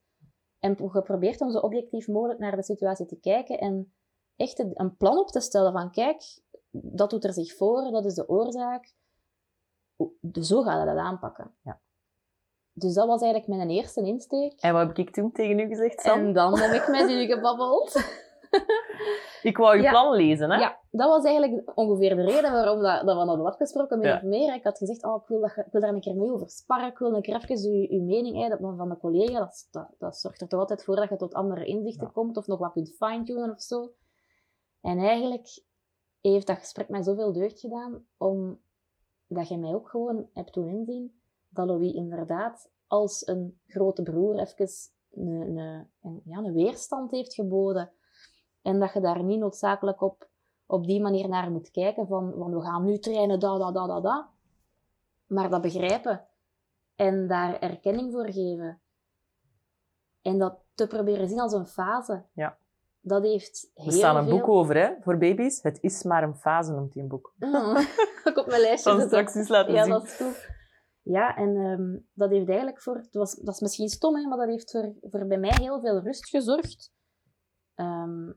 En 0.59 0.89
geprobeerd 0.89 1.41
om 1.41 1.51
zo 1.51 1.57
objectief 1.57 2.07
mogelijk 2.07 2.39
naar 2.39 2.55
de 2.55 2.63
situatie 2.63 3.05
te 3.05 3.19
kijken 3.19 3.59
en 3.59 3.93
echt 4.35 4.59
een 4.59 4.95
plan 4.97 5.17
op 5.17 5.27
te 5.27 5.39
stellen 5.39 5.71
van 5.71 5.91
kijk, 5.91 6.39
dat 6.71 7.09
doet 7.09 7.23
er 7.23 7.33
zich 7.33 7.55
voor, 7.55 7.91
dat 7.91 8.05
is 8.05 8.13
de 8.13 8.29
oorzaak. 8.29 8.93
Dus 10.21 10.47
zo 10.47 10.61
gaan 10.61 10.79
we 10.79 10.93
dat 10.93 11.03
aanpakken. 11.03 11.55
Ja. 11.61 11.81
Dus 12.73 12.93
dat 12.93 13.07
was 13.07 13.21
eigenlijk 13.21 13.51
mijn 13.51 13.69
eerste 13.69 14.01
insteek. 14.01 14.59
En 14.59 14.73
wat 14.73 14.87
heb 14.87 14.97
ik 14.97 15.13
toen 15.13 15.31
tegen 15.31 15.59
u 15.59 15.67
gezegd, 15.67 16.01
Sam? 16.01 16.19
En 16.19 16.33
dan 16.33 16.59
heb 16.59 16.81
ik 16.81 16.87
met 16.87 17.09
u 17.09 17.25
gebabbeld. 17.25 17.93
Ik 19.41 19.57
wou 19.57 19.81
Ja. 19.81 19.89
plan 19.91 20.15
lezen, 20.15 20.51
hè? 20.51 20.57
Ja, 20.59 20.79
dat 20.91 21.09
was 21.09 21.23
eigenlijk 21.23 21.71
ongeveer 21.77 22.15
de 22.15 22.21
reden 22.23 22.51
waarom 22.51 22.81
dat, 22.81 23.05
dat 23.05 23.17
we 23.17 23.23
hadden 23.25 23.45
afgesproken, 23.45 23.99
min 23.99 24.07
Ja. 24.07 24.15
of 24.15 24.21
meer. 24.21 24.53
Ik 24.55 24.63
had 24.63 24.77
gezegd, 24.77 25.03
oh, 25.03 25.21
ik, 25.21 25.27
wil 25.27 25.39
dat, 25.39 25.53
je- 25.55 25.61
ik 25.65 25.71
wil 25.71 25.81
daar 25.81 25.93
een 25.93 25.99
keer 25.99 26.15
mee 26.15 26.31
over 26.31 26.49
sparren. 26.49 26.87
Ik 26.89 26.97
wil 26.97 27.13
een 27.13 27.21
keer 27.21 27.35
even 27.49 27.69
uw, 27.71 27.87
uw 27.99 28.03
mening 28.05 28.41
hè, 28.41 28.49
dat 28.49 28.59
van 28.59 28.89
de 28.89 28.97
collega. 28.97 29.39
Dat, 29.39 29.67
dat, 29.71 29.89
dat 29.97 30.17
zorgt 30.17 30.41
er 30.41 30.47
toch 30.47 30.59
altijd 30.59 30.83
voor 30.83 30.95
dat 30.95 31.09
je 31.09 31.15
tot 31.15 31.33
andere 31.33 31.65
inzichten 31.65 32.05
Ja. 32.05 32.11
komt 32.13 32.37
of 32.37 32.47
nog 32.47 32.59
wat 32.59 32.71
kunt 32.71 32.95
fine-tunen 32.97 33.51
of 33.51 33.61
zo. 33.61 33.91
En 34.81 34.97
eigenlijk 34.99 35.63
heeft 36.21 36.47
dat 36.47 36.57
gesprek 36.57 36.89
mij 36.89 37.01
zoveel 37.03 37.33
deugd 37.33 37.59
gedaan, 37.59 38.05
omdat 38.17 39.47
je 39.47 39.57
mij 39.57 39.73
ook 39.73 39.89
gewoon 39.89 40.29
hebt 40.33 40.53
doen 40.53 40.67
inzien 40.67 41.21
dat 41.49 41.67
Louis 41.67 41.93
inderdaad 41.93 42.71
als 42.87 43.27
een 43.27 43.59
grote 43.67 44.03
broer 44.03 44.39
even 44.39 44.67
een, 45.11 45.57
een, 45.57 45.89
een, 46.01 46.21
ja, 46.25 46.37
een 46.37 46.53
weerstand 46.53 47.11
heeft 47.11 47.33
geboden. 47.33 47.91
En 48.67 48.79
dat 48.79 48.93
je 48.93 48.99
daar 48.99 49.23
niet 49.23 49.39
noodzakelijk 49.39 50.01
op, 50.01 50.29
op 50.65 50.85
die 50.85 51.01
manier 51.01 51.29
naar 51.29 51.51
moet 51.51 51.71
kijken 51.71 52.07
van, 52.07 52.33
van 52.37 52.53
we 52.53 52.61
gaan 52.61 52.85
nu 52.85 52.97
trainen, 52.97 53.39
da, 53.39 53.57
da, 53.57 53.71
da, 53.71 53.87
da, 53.87 53.99
da. 54.01 54.29
Maar 55.27 55.49
dat 55.49 55.61
begrijpen 55.61 56.27
en 56.95 57.27
daar 57.27 57.59
erkenning 57.59 58.11
voor 58.11 58.31
geven. 58.31 58.81
En 60.21 60.37
dat 60.37 60.59
te 60.73 60.87
proberen 60.87 61.27
zien 61.27 61.39
als 61.39 61.53
een 61.53 61.67
fase. 61.67 62.25
Ja. 62.33 62.57
Dat 63.01 63.23
heeft 63.23 63.71
heel 63.73 63.85
Er 63.85 63.91
staat 63.91 64.15
een 64.15 64.27
veel... 64.27 64.37
boek 64.37 64.47
over, 64.47 64.75
hè, 64.77 64.93
voor 65.01 65.17
baby's. 65.17 65.61
Het 65.61 65.81
is 65.81 66.03
maar 66.03 66.23
een 66.23 66.35
fase, 66.35 66.71
noemt 66.71 66.93
hij 66.93 67.03
een 67.03 67.09
boek. 67.09 67.33
Mm. 67.37 67.77
ik 68.29 68.37
op 68.37 68.47
mijn 68.47 68.61
lijstje 68.61 69.01
straks 69.01 69.35
eens 69.35 69.47
laten 69.47 69.73
Ja, 69.73 69.83
zien. 69.83 69.91
dat 69.91 70.03
is 70.03 70.15
goed. 70.15 70.49
Ja, 71.01 71.35
en 71.35 71.55
ehm, 71.55 71.97
dat 72.13 72.29
heeft 72.29 72.47
eigenlijk 72.47 72.81
voor... 72.81 72.95
Het 72.95 73.13
was, 73.13 73.35
dat 73.35 73.53
is 73.53 73.59
misschien 73.59 73.89
stom, 73.89 74.15
hè, 74.15 74.27
maar 74.27 74.37
dat 74.37 74.47
heeft 74.47 74.71
voor, 74.71 74.93
voor 75.01 75.27
bij 75.27 75.37
mij 75.37 75.55
heel 75.59 75.79
veel 75.79 75.99
rust 75.99 76.29
gezorgd. 76.29 76.91
Ehm, 77.75 78.31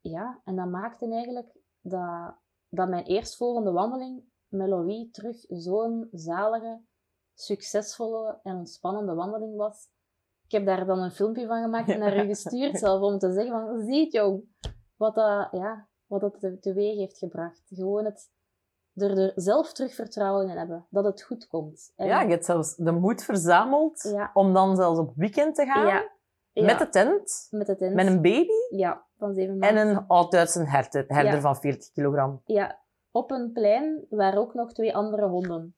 ja, 0.00 0.40
en 0.44 0.56
dat 0.56 0.68
maakte 0.68 1.10
eigenlijk 1.12 1.56
dat, 1.80 2.34
dat 2.68 2.88
mijn 2.88 3.04
eerstvolgende 3.04 3.70
wandeling 3.72 4.24
met 4.48 4.68
Louis 4.68 5.08
terug 5.12 5.36
zo'n 5.48 6.08
zalige, 6.12 6.80
succesvolle 7.34 8.38
en 8.42 8.56
ontspannende 8.56 9.14
wandeling 9.14 9.56
was. 9.56 9.88
Ik 10.44 10.52
heb 10.52 10.66
daar 10.66 10.86
dan 10.86 10.98
een 10.98 11.10
filmpje 11.10 11.46
van 11.46 11.62
gemaakt 11.62 11.88
en 11.88 11.98
naar 11.98 12.24
u 12.24 12.26
gestuurd, 12.26 12.78
zelf 12.84 13.02
om 13.02 13.18
te 13.18 13.32
zeggen 13.32 13.52
van, 13.52 13.80
ziet 13.86 14.12
jong, 14.12 14.44
wat 14.96 15.14
dat, 15.14 15.48
ja, 15.50 15.88
wat 16.06 16.20
dat 16.20 16.40
te- 16.40 16.58
teweeg 16.58 16.96
heeft 16.96 17.18
gebracht. 17.18 17.62
Gewoon 17.68 18.04
het 18.04 18.30
er, 18.94 19.18
er 19.18 19.32
zelf 19.34 19.72
terug 19.72 19.94
vertrouwen 19.94 20.48
in 20.50 20.56
hebben, 20.56 20.86
dat 20.90 21.04
het 21.04 21.22
goed 21.22 21.46
komt. 21.46 21.92
En- 21.96 22.06
Ja, 22.06 22.22
je 22.22 22.30
hebt 22.30 22.44
zelfs 22.44 22.76
de 22.76 22.92
moed 22.92 23.24
verzameld 23.24 24.02
Ja. 24.02 24.30
om 24.34 24.52
dan 24.54 24.76
zelfs 24.76 24.98
op 24.98 25.12
weekend 25.16 25.54
te 25.54 25.64
gaan. 25.66 25.86
ja, 25.86 26.10
ja, 26.52 26.64
Met 26.64 26.78
de 26.78 26.88
tent, 26.88 27.46
met 27.50 27.66
tent. 27.78 27.94
met 27.94 28.06
een 28.06 28.22
baby 28.22 28.76
Ja, 28.76 29.06
van 29.18 29.34
zeven 29.34 29.60
en 29.60 29.76
een 29.76 30.06
oud-Duitse 30.06 30.64
herder, 30.64 31.04
herder 31.06 31.34
Ja. 31.34 31.40
van 31.40 31.56
40 31.56 31.92
kilogram. 31.92 32.42
Ja, 32.44 32.82
op 33.10 33.30
een 33.30 33.52
plein 33.52 34.06
waar 34.08 34.36
ook 34.36 34.54
nog 34.54 34.72
twee 34.72 34.96
andere 34.96 35.26
honden 35.26 35.76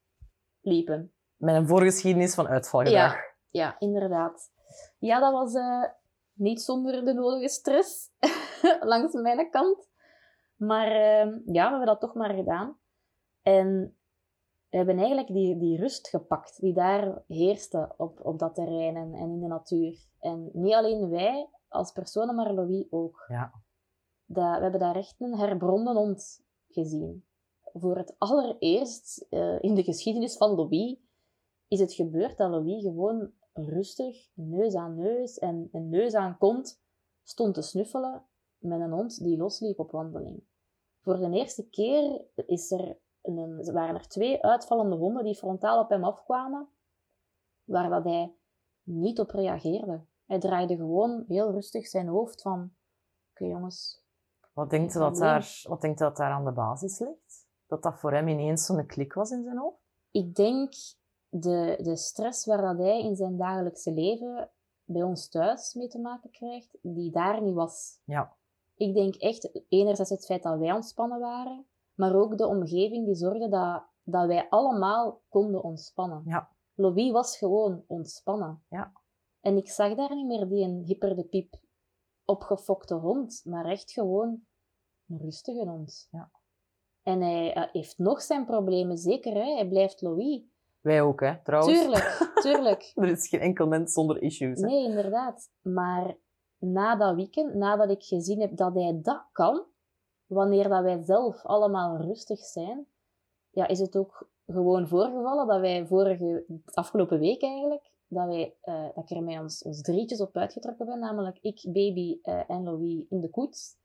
liepen. 0.61 1.13
Met 1.37 1.55
een 1.55 1.69
voorgeschiedenis 1.69 2.35
van 2.35 2.49
uitvalgedrag. 2.49 3.17
Ja, 3.51 3.77
inderdaad. 3.79 4.51
Ja, 4.99 5.21
dat 5.21 5.33
was 5.33 5.55
eh, 5.55 5.85
niet 6.33 6.63
zonder 6.63 7.05
de 7.05 7.13
nodige 7.13 7.49
stress 7.49 8.11
langs 8.81 9.13
mijn 9.13 9.51
kant. 9.51 9.89
Maar 10.57 10.87
eh, 10.87 11.27
ja, 11.45 11.65
we 11.65 11.69
hebben 11.71 11.87
dat 11.87 12.01
toch 12.01 12.15
maar 12.15 12.35
gedaan. 12.35 12.79
En 13.43 13.99
we 14.69 14.77
hebben 14.77 14.97
eigenlijk 14.99 15.27
die, 15.27 15.59
die 15.59 15.79
rust 15.79 16.09
gepakt 16.09 16.61
die 16.61 16.75
daar 16.75 17.23
heerste 17.27 17.95
op, 17.97 18.25
op 18.25 18.39
dat 18.39 18.55
terrein 18.55 18.97
en, 18.97 19.15
en 19.15 19.31
in 19.31 19.41
de 19.41 19.47
natuur. 19.47 19.99
En 20.19 20.51
niet 20.53 20.75
alleen 20.75 21.09
wij 21.11 21.49
als 21.71 21.93
personen, 21.93 22.35
maar 22.35 22.55
Louis 22.55 22.87
ook. 22.91 23.25
Ja. 23.29 23.53
Dat, 24.27 24.57
we 24.57 24.63
hebben 24.63 24.81
daar 24.81 24.97
echt 24.97 25.15
een 25.19 25.39
herbronden 25.39 25.97
hond 25.97 26.45
gezien. 26.69 27.25
Voor 27.61 27.97
het 27.97 28.15
allereerst 28.19 29.27
eh, 29.31 29.63
in 29.63 29.75
de 29.75 29.83
geschiedenis 29.83 30.37
van 30.37 30.51
Louis 30.51 30.97
is 31.69 31.81
het 31.81 31.93
gebeurd 31.93 32.37
dat 32.37 32.51
Louis 32.51 32.83
gewoon 32.83 33.33
rustig, 33.53 34.31
neus 34.35 34.75
aan 34.75 34.97
neus 34.97 35.39
en, 35.39 35.69
en 35.73 35.89
neus 35.89 36.15
aan 36.15 36.39
kont, 36.39 36.83
stond 37.23 37.55
te 37.55 37.63
snuffelen 37.63 38.25
met 38.59 38.81
een 38.81 38.93
hond 38.93 39.23
die 39.23 39.37
losliep 39.37 39.79
op 39.79 39.91
wandeling. 39.91 40.43
Voor 41.01 41.17
de 41.17 41.31
eerste 41.31 41.69
keer 41.69 42.25
is 42.35 42.71
er 42.71 42.99
een, 43.23 43.73
waren 43.73 43.95
er 43.95 44.09
twee 44.09 44.43
uitvallende 44.43 44.97
honden 44.97 45.25
die 45.25 45.37
frontaal 45.37 45.83
op 45.83 45.89
hem 45.89 46.05
afkwamen, 46.05 46.69
waar 47.65 47.91
dat 47.91 48.05
hij 48.05 48.35
niet 48.83 49.21
op 49.21 49.31
reageerde. 49.31 50.05
Hij 50.31 50.39
draaide 50.39 50.77
gewoon 50.77 51.25
heel 51.29 51.51
rustig 51.51 51.87
zijn 51.87 52.09
hoofd 52.09 52.43
van, 52.43 52.73
oké 53.31 53.45
jongens, 53.45 54.05
Wat 54.53 54.71
denkt, 54.71 54.93
dat 54.93 55.17
daar, 55.17 55.63
wat 55.69 55.81
denkt 55.81 56.01
u 56.01 56.05
dat 56.05 56.17
daar 56.17 56.31
aan 56.31 56.45
de 56.45 56.53
basis 56.53 56.99
ligt? 56.99 57.49
Dat 57.67 57.83
dat 57.83 57.99
voor 57.99 58.13
hem 58.13 58.29
ineens 58.29 58.67
zo'n 58.67 58.87
klik 58.87 59.13
was 59.13 59.31
in 59.31 59.43
zijn 59.43 59.59
hoofd? 59.59 59.79
ik 60.11 60.35
denk 60.35 60.73
de, 61.29 61.79
de 61.83 61.97
stress 61.97 62.47
waar 62.47 62.61
dat 62.63 62.79
hij 62.79 63.03
in 63.03 63.17
zijn 63.17 63.37
dagelijkse 63.37 63.93
leven 63.93 64.51
bij 64.85 65.03
ons 65.03 65.29
thuis 65.29 65.75
mee 65.75 65.89
te 65.89 65.99
maken 65.99 66.31
krijgt, 66.31 66.79
die 66.83 67.11
daar 67.11 67.43
niet 67.43 67.55
was. 67.55 68.01
Ja. 68.05 68.37
Ik 68.75 68.95
denk 68.95 69.15
echt, 69.15 69.65
enerzijds 69.69 70.11
het 70.11 70.25
feit 70.25 70.43
dat 70.43 70.59
wij 70.59 70.73
ontspannen 70.73 71.21
waren, 71.21 71.67
maar 71.95 72.15
ook 72.15 72.39
de 72.39 72.47
omgeving 72.47 73.07
die 73.07 73.15
zorgde 73.15 73.49
dat, 73.49 73.85
dat 74.03 74.27
wij 74.27 74.49
allemaal 74.49 75.23
konden 75.29 75.63
ontspannen. 75.63 76.23
Ja. 76.25 76.51
Louis 76.75 77.11
was 77.11 77.39
gewoon 77.39 77.85
ontspannen. 77.87 78.65
Ja. 78.69 78.93
En 79.41 79.57
ik 79.57 79.69
zag 79.69 79.95
daar 79.95 80.15
niet 80.15 80.27
meer 80.27 80.49
die 80.49 80.65
een 80.65 80.83
hyper 80.87 81.17
de 81.17 81.25
piep 81.25 81.55
opgefokte 82.25 82.95
hond, 82.95 83.43
maar 83.45 83.65
echt 83.65 83.93
gewoon 83.93 84.41
een 85.09 85.19
rustige 85.19 85.69
hond. 85.69 86.09
Ja. 86.11 86.31
En 87.03 87.21
hij 87.21 87.55
eh, 87.55 87.73
heeft 87.73 87.99
nog 87.99 88.23
zijn 88.23 88.45
problemen, 88.45 88.97
zeker. 88.97 89.33
Hè? 89.33 89.55
Hij 89.55 89.69
blijft 89.69 90.01
Louis. 90.01 90.43
Wij 90.81 91.03
ook, 91.03 91.21
hè, 91.21 91.43
trouwens. 91.43 91.81
Tuurlijk, 91.81 92.31
tuurlijk. 92.43 92.93
Er 92.95 93.09
is 93.09 93.29
geen 93.29 93.41
enkel 93.41 93.67
mens 93.67 93.93
zonder 93.93 94.23
issues. 94.23 94.61
Hè? 94.61 94.67
Nee, 94.67 94.85
inderdaad. 94.85 95.51
Maar 95.61 96.17
na 96.59 96.97
dat 96.97 97.15
weekend, 97.15 97.55
nadat 97.55 97.91
ik 97.91 98.03
gezien 98.03 98.41
heb 98.41 98.57
dat 98.57 98.75
hij 98.75 99.01
dat 99.03 99.29
kan, 99.33 99.65
wanneer 100.27 100.69
dat 100.69 100.83
wij 100.83 101.03
zelf 101.03 101.45
allemaal 101.45 101.97
rustig 101.97 102.39
zijn, 102.39 102.87
ja, 103.51 103.67
is 103.67 103.79
het 103.79 103.97
ook 103.97 104.29
gewoon 104.47 104.89
voorgevallen 104.89 105.47
dat 105.47 105.61
wij 105.61 105.87
vorige, 105.87 106.45
afgelopen 106.65 107.19
week 107.19 107.43
eigenlijk, 107.43 107.90
dat, 108.11 108.27
wij, 108.27 108.55
eh, 108.61 108.85
dat 108.95 109.11
ik 109.11 109.17
er 109.17 109.23
met 109.23 109.41
ons, 109.41 109.63
ons 109.63 109.81
drietjes 109.81 110.21
op 110.21 110.37
uitgetrokken 110.37 110.87
ben, 110.87 110.99
namelijk 110.99 111.39
ik, 111.41 111.61
baby 111.73 112.19
eh, 112.23 112.51
en 112.51 112.63
Louis 112.63 113.05
in 113.09 113.21
de 113.21 113.31
koets. 113.31 113.79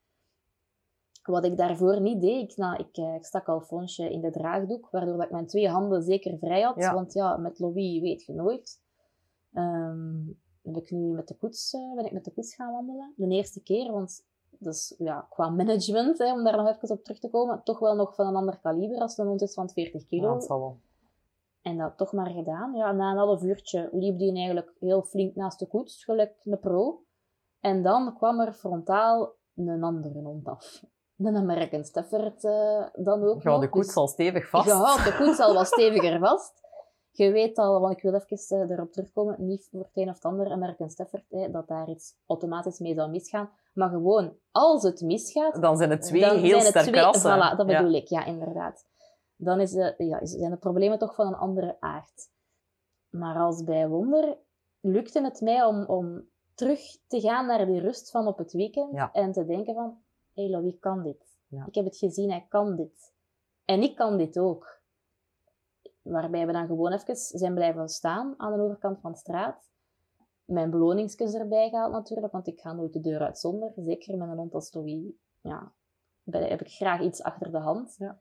Wat 1.24 1.46
ik 1.46 1.58
daarvoor 1.58 2.02
niet 2.02 2.22
deed, 2.22 2.52
ik, 2.52 2.58
nou, 2.58 2.76
ik, 2.84 2.98
eh, 2.98 3.16
ik 3.16 3.26
stak 3.26 3.48
Alfonsje 3.48 4.12
in 4.12 4.22
de 4.22 4.32
draagdoek, 4.32 4.90
waardoor 4.90 5.16
dat 5.16 5.26
ik 5.26 5.32
mijn 5.32 5.48
twee 5.48 5.70
handen 5.70 6.04
zeker 6.04 6.38
vrij 6.38 6.62
had. 6.62 6.76
Ja. 6.76 6.94
Want 6.94 7.14
ja, 7.14 7.38
met 7.38 7.60
Louis 7.60 8.00
weet 8.02 8.26
je 8.26 8.34
nooit. 8.34 8.82
Ehm, 9.54 10.24
heb 10.64 10.76
ik 10.78 10.92
nu 10.92 11.14
met 11.14 11.28
de 11.28 11.36
koets, 11.38 11.72
ben 11.96 12.06
ik 12.06 12.12
met 12.12 12.26
de 12.26 12.34
koets 12.34 12.56
gaan 12.56 12.72
wandelen. 12.72 13.14
De 13.16 13.28
eerste 13.28 13.64
keer, 13.64 13.92
want 13.92 14.26
dat 14.60 14.74
is 14.74 14.96
ja, 14.98 15.28
qua 15.30 15.50
management, 15.50 16.18
hè, 16.18 16.34
om 16.34 16.44
daar 16.44 16.58
nog 16.58 16.68
even 16.68 16.90
op 16.90 17.04
terug 17.04 17.20
te 17.20 17.30
komen, 17.30 17.64
toch 17.64 17.80
wel 17.80 17.96
nog 17.96 18.16
van 18.16 18.28
een 18.28 18.36
ander 18.36 18.60
kaliber 18.60 19.00
als 19.00 19.18
een 19.18 19.28
hond 19.28 19.42
is 19.42 19.54
van 19.54 19.70
40 19.70 20.02
Ja, 20.02 20.08
kilo. 20.08 20.34
dat 20.34 20.44
zal 20.44 20.60
wel. 20.60 20.80
En 21.66 21.78
dat 21.78 21.98
toch 21.98 22.12
maar 22.14 22.30
gedaan. 22.30 22.74
Ja, 22.74 22.92
na 22.92 23.12
een 23.12 23.18
half 23.18 23.42
uurtje 23.44 23.90
liep 23.92 24.18
die 24.20 24.36
eigenlijk 24.36 24.72
heel 24.80 25.02
flink 25.04 25.36
naast 25.36 25.60
de 25.60 25.68
koets, 25.68 26.04
gelijk 26.04 26.36
een 26.44 26.60
pro. 26.60 27.04
En 27.60 27.84
dan 27.84 28.16
kwam 28.16 28.40
er 28.40 28.54
frontaal 28.54 29.34
een 29.56 29.84
andere 29.84 30.22
hond 30.22 30.48
af. 30.48 30.84
Een 31.18 31.36
American 31.36 31.84
Stafford 31.84 32.44
eh, 32.44 32.86
dan 32.94 33.24
ook 33.24 33.42
Ja, 33.42 33.52
nog. 33.52 33.62
de 33.62 33.70
koets 33.70 33.88
Dus 33.88 33.96
al 33.96 34.08
stevig 34.08 34.50
vast. 34.50 34.66
Je 34.66 34.72
houdt 34.72 35.04
de 35.06 35.16
koets 35.18 35.40
al 35.40 35.54
wat 35.54 35.68
steviger 35.68 36.20
vast. 36.28 36.64
Je 37.12 37.32
weet 37.32 37.58
al, 37.58 37.80
want 37.82 37.94
ik 37.98 38.02
wil 38.02 38.14
even 38.14 38.60
eh, 38.68 38.70
erop 38.76 38.92
terugkomen, 38.92 39.36
niet 39.38 39.68
voor 39.72 39.80
het 39.80 39.90
een 39.94 40.10
of 40.10 40.16
het 40.16 40.26
ander 40.26 40.52
American 40.52 40.90
Stafford, 40.90 41.24
hè, 41.30 41.52
dat 41.52 41.68
daar 41.68 41.90
iets 41.90 42.16
automatisch 42.28 42.80
mee 42.80 42.94
zou 42.94 43.10
misgaan. 43.10 43.50
Maar 43.74 43.90
gewoon, 43.90 44.38
als 44.52 44.84
het 44.84 45.02
misgaat, 45.02 45.62
Dan 45.62 45.78
zijn 45.78 45.90
het 45.90 46.02
twee 46.02 46.38
heel 46.38 46.60
sterke 46.60 47.00
rassen. 47.00 47.32
Voilà, 47.36 47.58
dat 47.58 47.70
Ja. 47.70 47.78
bedoel 47.78 47.94
ik, 47.96 48.08
ja, 48.08 48.26
inderdaad. 48.26 48.86
Dan 49.36 49.60
is 49.60 49.72
de, 49.72 49.94
ja, 49.98 50.26
zijn 50.26 50.52
de 50.52 50.58
problemen 50.58 51.00
toch 51.00 51.16
van 51.16 51.28
een 51.28 51.36
andere 51.36 51.78
aard. 51.80 52.30
Maar 53.10 53.36
als 53.36 53.64
bij 53.64 53.88
wonder 53.88 54.38
lukte 54.80 55.22
het 55.22 55.42
mij 55.42 55.64
om, 55.64 55.86
om 55.86 56.30
terug 56.54 56.80
te 57.08 57.20
gaan 57.20 57.46
naar 57.46 57.66
die 57.66 57.80
rust 57.80 58.12
van 58.12 58.28
op 58.28 58.38
het 58.38 58.52
weekend 58.54 58.92
Ja. 58.94 59.12
en 59.12 59.32
te 59.32 59.46
denken 59.46 59.74
van, 59.74 60.04
hé 60.34 60.42
hey, 60.44 60.52
Louis 60.52 60.80
kan 60.80 61.04
dit. 61.04 61.38
Ja. 61.48 61.66
Ik 61.66 61.76
heb 61.76 61.86
het 61.86 61.98
gezien, 61.98 62.30
hij 62.30 62.46
kan 62.50 62.76
dit. 62.76 63.14
En 63.66 63.82
ik 63.82 63.96
kan 63.96 64.18
dit 64.18 64.40
ook. 64.40 64.82
Waarbij 66.02 66.46
we 66.46 66.52
dan 66.54 66.68
gewoon 66.68 66.92
even 66.92 67.16
zijn 67.16 67.54
blijven 67.54 67.90
staan 67.90 68.34
aan 68.38 68.54
de 68.54 68.64
overkant 68.64 69.00
van 69.00 69.12
de 69.12 69.18
straat. 69.18 69.70
Mijn 70.46 70.70
beloningsjes 70.70 71.34
erbij 71.34 71.70
gehaald 71.70 71.92
natuurlijk, 71.92 72.32
want 72.32 72.48
ik 72.48 72.60
ga 72.60 72.74
nooit 72.74 72.94
de 72.94 73.00
deur 73.00 73.20
uit 73.20 73.40
zonder. 73.40 73.72
Zeker 73.76 74.18
met 74.18 74.30
een 74.30 74.38
hond 74.38 74.54
als 74.54 74.74
Louis. 74.74 75.14
Ja, 75.42 75.72
ben- 76.24 76.48
heb 76.50 76.62
ik 76.62 76.72
graag 76.72 77.02
iets 77.02 77.22
achter 77.24 77.52
de 77.52 77.58
hand. 77.58 77.96
Ja. 77.98 78.20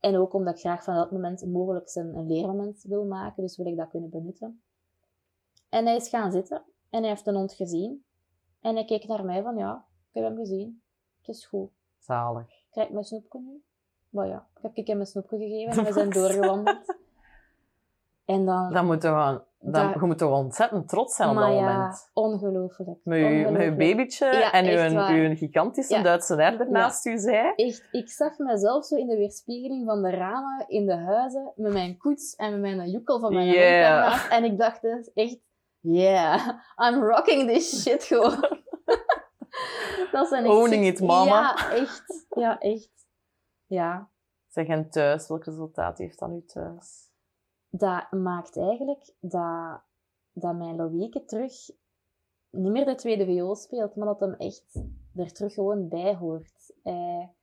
En 0.00 0.16
ook 0.16 0.32
omdat 0.32 0.54
ik 0.54 0.60
graag 0.60 0.84
van 0.84 0.94
dat 0.94 1.10
moment 1.10 1.46
mogelijk 1.46 1.94
een, 1.94 2.16
een 2.16 2.26
leermoment 2.26 2.82
wil 2.82 3.04
maken, 3.04 3.42
dus 3.42 3.56
wil 3.56 3.66
ik 3.66 3.76
dat 3.76 3.88
kunnen 3.88 4.10
benutten. 4.10 4.62
En 5.68 5.86
hij 5.86 5.96
is 5.96 6.08
gaan 6.08 6.32
zitten 6.32 6.62
en 6.90 7.00
hij 7.00 7.08
heeft 7.08 7.26
een 7.26 7.34
hond 7.34 7.52
gezien. 7.52 8.04
En 8.60 8.74
hij 8.74 8.84
keek 8.84 9.06
naar 9.06 9.24
mij 9.24 9.42
van, 9.42 9.56
ja, 9.56 9.86
ik 10.08 10.14
heb 10.14 10.24
hem 10.24 10.36
gezien. 10.36 10.82
Het 11.18 11.28
is 11.28 11.46
goed. 11.46 11.70
Zalig. 11.98 12.48
Krijg 12.70 12.86
ik 12.86 12.92
mijn 12.92 13.04
snoepje 13.04 13.40
nu? 13.40 13.62
Maar 14.08 14.26
ja, 14.26 14.48
ik 14.54 14.62
heb 14.62 14.74
ik 14.74 14.86
hem 14.86 15.00
een 15.00 15.06
snoepje 15.06 15.38
gegeven 15.38 15.78
en 15.78 15.84
we 15.84 15.92
zijn 16.00 16.10
doorgewandeld. 16.10 16.96
En 18.24 18.44
dan... 18.44 18.72
Dan 18.72 18.86
moet 18.86 19.02
je 19.02 19.08
gewoon... 19.08 19.42
Dan, 19.60 19.90
Je 20.00 20.06
moet 20.06 20.18
toch 20.18 20.32
ontzettend 20.32 20.88
trots 20.88 21.16
zijn 21.16 21.28
op 21.28 21.34
maar 21.34 21.50
dat 21.50 21.58
ja, 21.58 21.72
moment. 21.72 22.10
ongelooflijk. 22.12 22.98
Met 23.04 23.18
je, 23.18 23.74
babytje 23.76 24.26
Ja, 24.26 24.52
en 24.52 24.64
je, 24.64 25.36
gigantische 25.36 25.94
Ja. 25.94 26.02
Duitse 26.02 26.34
herder 26.34 26.70
naast 26.70 27.06
u 27.06 27.18
zei. 27.18 27.52
Echt, 27.56 27.88
ik 27.90 28.08
zag 28.08 28.38
mezelf 28.38 28.84
zo 28.84 28.96
in 28.96 29.06
de 29.06 29.16
weerspiegeling 29.16 29.86
van 29.86 30.02
de 30.02 30.10
ramen 30.10 30.64
in 30.68 30.86
de 30.86 30.96
huizen 30.96 31.52
met 31.56 31.72
mijn 31.72 31.96
koets 31.96 32.34
en 32.34 32.60
met 32.60 32.76
mijn 32.76 32.90
joekel 32.90 33.20
van 33.20 33.34
mijn 33.34 33.46
Yeah. 33.46 34.32
En 34.32 34.44
ik 34.44 34.58
dacht 34.58 34.82
dus 34.82 35.10
echt, 35.14 35.38
yeah, 35.80 36.48
I'm 36.76 37.02
rocking 37.02 37.50
this 37.50 37.82
shit 37.82 38.04
gewoon. 38.04 38.40
dat 40.12 40.28
zijn 40.28 40.44
echt 40.44 40.54
Owning 40.54 40.86
it, 40.86 41.00
mama. 41.00 41.54
Ja, 41.56 41.70
echt. 41.70 42.26
ja, 42.28 42.58
echt. 42.58 42.90
Ja, 43.66 44.10
Zeg, 44.48 44.66
en 44.66 44.90
thuis, 44.90 45.28
welk 45.28 45.44
resultaat 45.44 45.98
heeft 45.98 46.18
dat 46.18 46.28
nu 46.28 46.44
thuis? 46.44 47.07
Dat 47.70 48.10
maakt 48.10 48.56
eigenlijk 48.56 49.14
dat, 49.20 49.82
dat 50.32 50.56
mijn 50.56 50.76
Loïke 50.76 51.24
terug 51.24 51.52
niet 52.50 52.72
meer 52.72 52.84
de 52.84 52.94
tweede 52.94 53.24
viool 53.24 53.54
speelt, 53.54 53.96
maar 53.96 54.06
dat 54.06 54.20
hem 54.20 54.34
echt 54.34 54.82
er 55.14 55.32
terug 55.32 55.54
gewoon 55.54 55.88
bij 55.88 56.14
hoort. 56.14 56.74
Hij, 56.82 57.34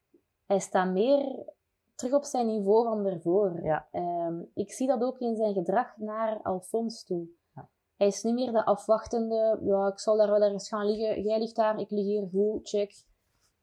hij 0.46 0.60
staat 0.60 0.92
meer 0.92 1.54
terug 1.96 2.14
op 2.14 2.24
zijn 2.24 2.48
niveau 2.48 2.86
van 2.86 3.04
daarvoor. 3.04 3.64
Ja. 3.64 3.88
Ehm, 3.92 4.42
ik 4.54 4.72
zie 4.72 4.88
dat 4.88 5.02
ook 5.02 5.20
in 5.20 5.36
zijn 5.36 5.54
gedrag 5.54 5.98
naar 5.98 6.42
Alfons 6.42 7.04
toe. 7.04 7.28
Ja. 7.54 7.70
Hij 7.96 8.08
is 8.08 8.24
niet 8.24 8.34
meer 8.34 8.52
de 8.52 8.66
afwachtende, 8.66 9.60
ja, 9.64 9.88
ik 9.88 10.00
zal 10.00 10.18
daar 10.18 10.30
wel 10.30 10.42
ergens 10.42 10.68
gaan 10.68 10.86
liggen, 10.86 11.22
jij 11.22 11.40
ligt 11.40 11.56
daar, 11.56 11.80
ik 11.80 11.92
lig 11.92 12.04
hier, 12.04 12.28
goed, 12.30 12.70
check. 12.70 13.06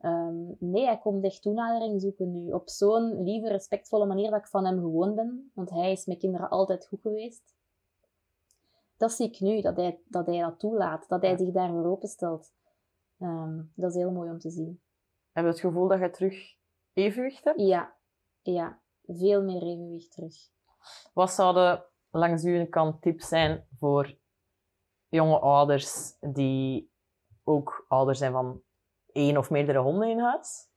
Ehm, 0.02 0.44
nee, 0.58 0.84
hij 0.84 0.98
komt 0.98 1.24
echt 1.24 1.42
toenadering 1.42 2.00
zoeken 2.00 2.32
nu. 2.32 2.52
Op 2.52 2.68
zo'n 2.68 3.22
lieve, 3.22 3.48
respectvolle 3.48 4.06
manier 4.06 4.30
dat 4.30 4.40
ik 4.40 4.46
van 4.46 4.64
hem 4.64 4.78
gewoon 4.78 5.14
ben. 5.14 5.50
Want 5.54 5.70
hij 5.70 5.92
is 5.92 6.06
met 6.06 6.18
kinderen 6.18 6.48
altijd 6.48 6.86
goed 6.86 7.00
geweest. 7.00 7.54
Dat 8.96 9.12
zie 9.12 9.26
ik 9.28 9.40
nu, 9.40 9.60
dat 9.60 9.76
hij 9.76 10.00
dat, 10.04 10.26
hij 10.26 10.40
dat 10.40 10.58
toelaat. 10.58 11.08
Dat 11.08 11.20
hij 11.22 11.30
Ja. 11.30 11.36
zich 11.36 11.52
daarvoor 11.52 11.84
openstelt. 11.86 12.52
Ehm, 13.18 13.62
dat 13.74 13.90
is 13.90 13.96
heel 13.96 14.10
mooi 14.10 14.30
om 14.30 14.38
te 14.38 14.50
zien. 14.50 14.82
Heb 15.32 15.44
je 15.44 15.50
het 15.50 15.60
gevoel 15.60 15.88
dat 15.88 15.98
je 16.00 16.10
terug 16.10 16.54
evenwicht 16.92 17.44
hebt? 17.44 17.60
Ja, 17.60 17.94
ja. 18.40 18.80
Veel 19.06 19.42
meer 19.42 19.62
evenwicht 19.62 20.12
terug. 20.12 20.34
Wat 21.12 21.30
zouden 21.30 21.84
langs 22.10 22.44
uw 22.44 22.66
kant 22.68 23.02
tips 23.02 23.28
zijn 23.28 23.66
voor 23.78 24.16
jonge 25.08 25.38
ouders 25.38 26.16
die 26.20 26.90
ook 27.44 27.84
ouder 27.88 28.16
zijn 28.16 28.32
van 28.32 28.62
één 29.12 29.36
of 29.36 29.50
meerdere 29.50 29.78
honden 29.78 30.08
in 30.08 30.18
huis? 30.18 30.70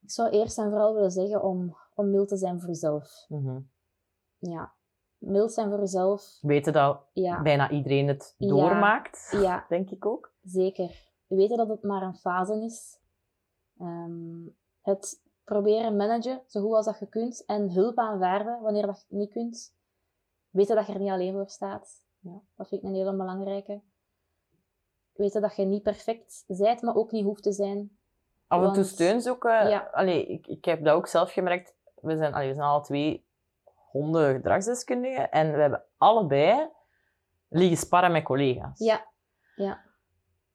Ik 0.00 0.10
zou 0.10 0.28
eerst 0.30 0.58
en 0.58 0.70
vooral 0.70 0.94
willen 0.94 1.10
zeggen 1.10 1.42
om, 1.42 1.76
om 1.94 2.10
mild 2.10 2.28
te 2.28 2.36
zijn 2.36 2.60
voor 2.60 2.68
jezelf. 2.68 3.24
Mhm. 3.28 3.60
Ja. 4.38 4.72
Mild 5.18 5.52
zijn 5.52 5.68
voor 5.68 5.78
jezelf. 5.78 6.38
Weten 6.40 6.72
dat 6.72 7.00
Ja, 7.12 7.42
bijna 7.42 7.70
iedereen 7.70 8.08
het 8.08 8.34
doormaakt, 8.38 9.28
ja 9.40 9.64
denk 9.68 9.90
ik 9.90 10.06
ook. 10.06 10.32
Zeker. 10.42 11.06
Weten 11.26 11.56
dat 11.56 11.68
het 11.68 11.82
maar 11.82 12.02
een 12.02 12.16
fase 12.16 12.54
is. 12.64 13.00
Ehm, 13.78 14.46
het 14.80 15.22
proberen 15.44 15.96
managen 15.96 16.42
zo 16.46 16.60
goed 16.60 16.74
als 16.74 16.84
dat 16.86 16.98
je 16.98 17.06
kunt. 17.08 17.44
En 17.44 17.70
hulp 17.70 17.98
aanvaarden 17.98 18.60
wanneer 18.60 18.86
dat 18.86 18.96
je 18.96 19.04
het 19.08 19.18
niet 19.18 19.32
kunt. 19.32 19.74
Weten 20.50 20.76
dat 20.76 20.86
je 20.86 20.92
er 20.92 20.98
niet 20.98 21.10
alleen 21.10 21.32
voor 21.32 21.48
staat. 21.48 22.04
Ja, 22.18 22.40
dat 22.56 22.68
vind 22.68 22.82
ik 22.82 22.88
een 22.88 22.94
hele 22.94 23.16
belangrijke. 23.16 23.82
Weten 25.18 25.40
dat 25.40 25.56
je 25.56 25.64
niet 25.64 25.82
perfect 25.82 26.44
bent, 26.46 26.82
maar 26.82 26.94
ook 26.94 27.10
niet 27.10 27.24
hoeft 27.24 27.42
te 27.42 27.52
zijn. 27.52 27.98
Af 28.46 28.62
en 28.62 28.72
toe 28.72 28.84
steun 28.84 29.20
zoeken. 29.20 29.68
Ja. 29.68 29.88
Allee, 29.92 30.26
ik, 30.26 30.46
ik 30.46 30.64
heb 30.64 30.84
dat 30.84 30.94
ook 30.94 31.06
zelf 31.06 31.32
gemerkt. 31.32 31.74
We 31.94 32.16
zijn, 32.16 32.34
allee, 32.34 32.48
we 32.48 32.54
zijn 32.54 32.66
alle 32.66 32.82
twee 32.82 33.26
hondengedragsdeskundigen 33.90 35.30
en 35.30 35.52
we 35.52 35.60
hebben 35.60 35.84
allebei 35.96 36.68
liggen 37.48 37.76
sparren 37.76 38.12
met 38.12 38.24
collega's. 38.24 38.78
Ja, 38.78 39.06
ja, 39.56 39.80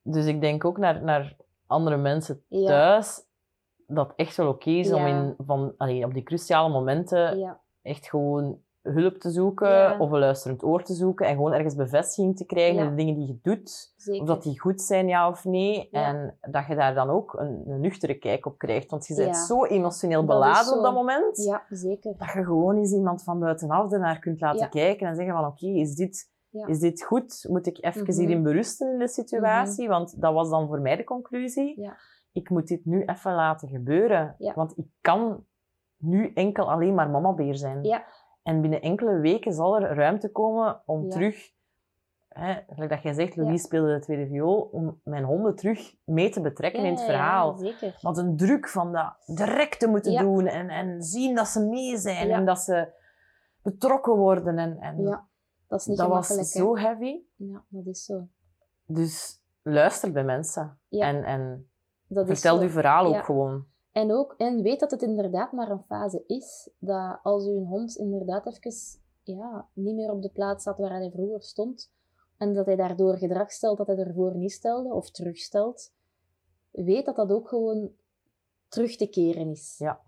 Dus 0.01 0.25
ik 0.25 0.41
denk 0.41 0.65
ook 0.65 0.77
naar, 0.77 1.03
naar 1.03 1.35
andere 1.67 1.97
mensen 1.97 2.43
Ja. 2.47 2.67
thuis 2.67 3.25
dat 3.87 4.07
het 4.07 4.15
echt 4.17 4.35
wel 4.37 4.47
oké 4.47 4.69
is 4.69 4.91
om 4.91 5.07
Ja. 5.07 5.07
in, 5.07 5.35
van, 5.45 5.73
allee, 5.77 6.05
op 6.05 6.13
die 6.13 6.23
cruciale 6.23 6.69
momenten 6.69 7.37
ja, 7.39 7.61
echt 7.81 8.09
gewoon 8.09 8.61
hulp 8.83 9.17
te 9.17 9.29
zoeken 9.31 9.69
Ja. 9.69 9.97
of 9.99 10.11
een 10.11 10.19
luisterend 10.19 10.63
oor 10.63 10.83
te 10.83 10.93
zoeken 10.93 11.25
en 11.27 11.35
gewoon 11.35 11.53
ergens 11.53 11.75
bevestiging 11.75 12.37
te 12.37 12.45
krijgen 12.45 12.75
Ja. 12.75 12.83
in 12.83 12.89
de 12.89 12.95
dingen 12.95 13.15
die 13.15 13.27
je 13.27 13.39
doet. 13.41 13.93
zeker. 13.95 14.21
Of 14.21 14.27
dat 14.27 14.43
die 14.43 14.59
goed 14.59 14.81
zijn, 14.81 15.07
ja 15.07 15.29
of 15.29 15.45
nee. 15.45 15.87
Ja. 15.91 16.05
En 16.07 16.37
dat 16.51 16.65
je 16.67 16.75
daar 16.75 16.93
dan 16.93 17.09
ook 17.09 17.33
een, 17.33 17.63
een 17.67 17.79
nuchtere 17.81 18.13
kijk 18.13 18.45
op 18.45 18.57
krijgt. 18.57 18.91
Want 18.91 19.07
je 19.07 19.15
bent 19.15 19.37
zo 19.37 19.65
emotioneel 19.65 20.25
beladen 20.25 20.65
zo. 20.65 20.77
op 20.77 20.83
dat 20.83 20.93
moment. 20.93 21.43
Ja, 21.43 21.63
zeker. 21.69 22.13
Dat 22.17 22.31
je 22.33 22.43
gewoon 22.43 22.77
eens 22.77 22.91
iemand 22.93 23.23
van 23.23 23.39
buitenaf 23.39 23.91
ernaar 23.91 24.19
kunt 24.19 24.41
laten 24.41 24.69
kijken 24.69 25.07
en 25.07 25.15
zeggen 25.15 25.33
van 25.33 25.45
oké, 25.45 25.67
is, 25.67 25.95
dit, 25.95 26.31
is 26.65 26.79
dit 26.79 27.03
goed? 27.03 27.45
Moet 27.49 27.67
ik 27.67 27.83
even 27.85 28.01
Mhm. 28.03 28.11
hierin 28.11 28.43
berusten 28.43 28.91
in 28.91 28.99
de 28.99 29.07
situatie? 29.07 29.87
Want 29.87 30.21
dat 30.21 30.33
was 30.33 30.49
dan 30.49 30.67
voor 30.67 30.81
mij 30.81 30.95
de 30.95 31.03
conclusie. 31.03 31.81
Ja. 31.81 31.97
Ik 32.31 32.49
moet 32.49 32.67
dit 32.67 32.85
nu 32.85 33.03
even 33.05 33.33
laten 33.33 33.69
gebeuren. 33.69 34.35
Want 34.55 34.77
ik 34.77 34.85
kan 35.01 35.43
nu 35.97 36.31
enkel 36.33 36.71
alleen 36.71 36.93
maar 36.93 37.09
mamabeer 37.09 37.55
zijn. 37.55 37.83
Ja. 37.83 38.03
En 38.43 38.61
binnen 38.61 38.81
enkele 38.81 39.19
weken 39.19 39.53
zal 39.53 39.75
er 39.81 39.95
ruimte 39.95 40.29
komen 40.31 40.81
om 40.85 41.03
Ja. 41.03 41.09
terug, 41.09 41.51
hè, 42.27 42.53
gelijk 42.69 42.89
dat 42.91 43.01
jij 43.01 43.13
zegt, 43.13 43.35
Louis 43.35 43.61
Ja. 43.61 43.65
speelde 43.67 43.93
de 43.93 43.99
tweede 43.99 44.27
viool, 44.27 44.69
om 44.71 44.99
mijn 45.03 45.23
honden 45.23 45.55
terug 45.55 45.95
mee 46.05 46.29
te 46.29 46.41
betrekken 46.41 46.83
in 46.85 46.91
het 46.91 47.01
verhaal. 47.03 47.57
zeker. 47.57 47.97
Want 48.01 48.17
een 48.17 48.37
druk 48.37 48.67
van 48.69 48.91
dat 48.91 49.13
direct 49.25 49.79
te 49.79 49.87
moeten 49.87 50.17
doen 50.17 50.47
en, 50.47 50.69
en 50.69 51.01
zien 51.01 51.35
dat 51.35 51.47
ze 51.47 51.65
mee 51.65 51.97
zijn 51.97 52.31
en 52.31 52.45
dat 52.45 52.59
ze 52.59 52.87
betrokken 53.61 54.15
worden. 54.15 54.57
En, 54.57 54.77
en 54.79 55.01
Ja, 55.01 55.27
dat 55.67 55.79
is 55.79 55.85
niet 55.85 55.97
dat 55.97 56.07
was 56.09 56.27
hè. 56.29 56.43
zo 56.43 56.77
heavy. 56.77 57.19
Ja, 57.35 57.63
dat 57.69 57.85
is 57.85 58.05
zo. 58.05 58.27
Dus 58.85 59.41
luister 59.61 60.11
bij 60.11 60.23
mensen. 60.23 60.79
En, 60.89 61.23
en 61.23 61.69
Dat 62.07 62.25
vertel 62.27 62.61
je 62.61 62.69
verhaal 62.69 63.15
ook 63.15 63.23
gewoon. 63.25 63.65
En, 63.93 64.11
ook, 64.11 64.33
en 64.37 64.61
weet 64.61 64.79
dat 64.79 64.91
het 64.91 65.01
inderdaad 65.01 65.51
maar 65.51 65.71
een 65.71 65.83
fase 65.83 66.23
is. 66.27 66.69
Dat 66.79 67.19
als 67.23 67.45
uw 67.45 67.65
hond 67.65 67.95
inderdaad 67.95 68.45
even 68.45 69.01
ja, 69.23 69.67
niet 69.73 69.95
meer 69.95 70.11
op 70.11 70.21
de 70.21 70.29
plaats 70.29 70.61
staat 70.61 70.77
waar 70.77 70.97
hij 70.97 71.11
vroeger 71.11 71.43
stond. 71.43 71.91
En 72.37 72.53
dat 72.53 72.65
hij 72.65 72.75
daardoor 72.75 73.17
gedrag 73.17 73.51
stelt 73.51 73.77
dat 73.77 73.87
hij 73.87 73.97
ervoor 73.97 74.35
niet 74.35 74.51
stelde 74.51 74.93
of 74.93 75.11
terugstelt. 75.11 75.93
Weet 76.71 77.05
dat 77.05 77.15
dat 77.15 77.31
ook 77.31 77.47
gewoon 77.47 77.91
terug 78.67 78.95
te 78.95 79.07
keren 79.07 79.49
is. 79.49 79.75
Ja. 79.77 80.01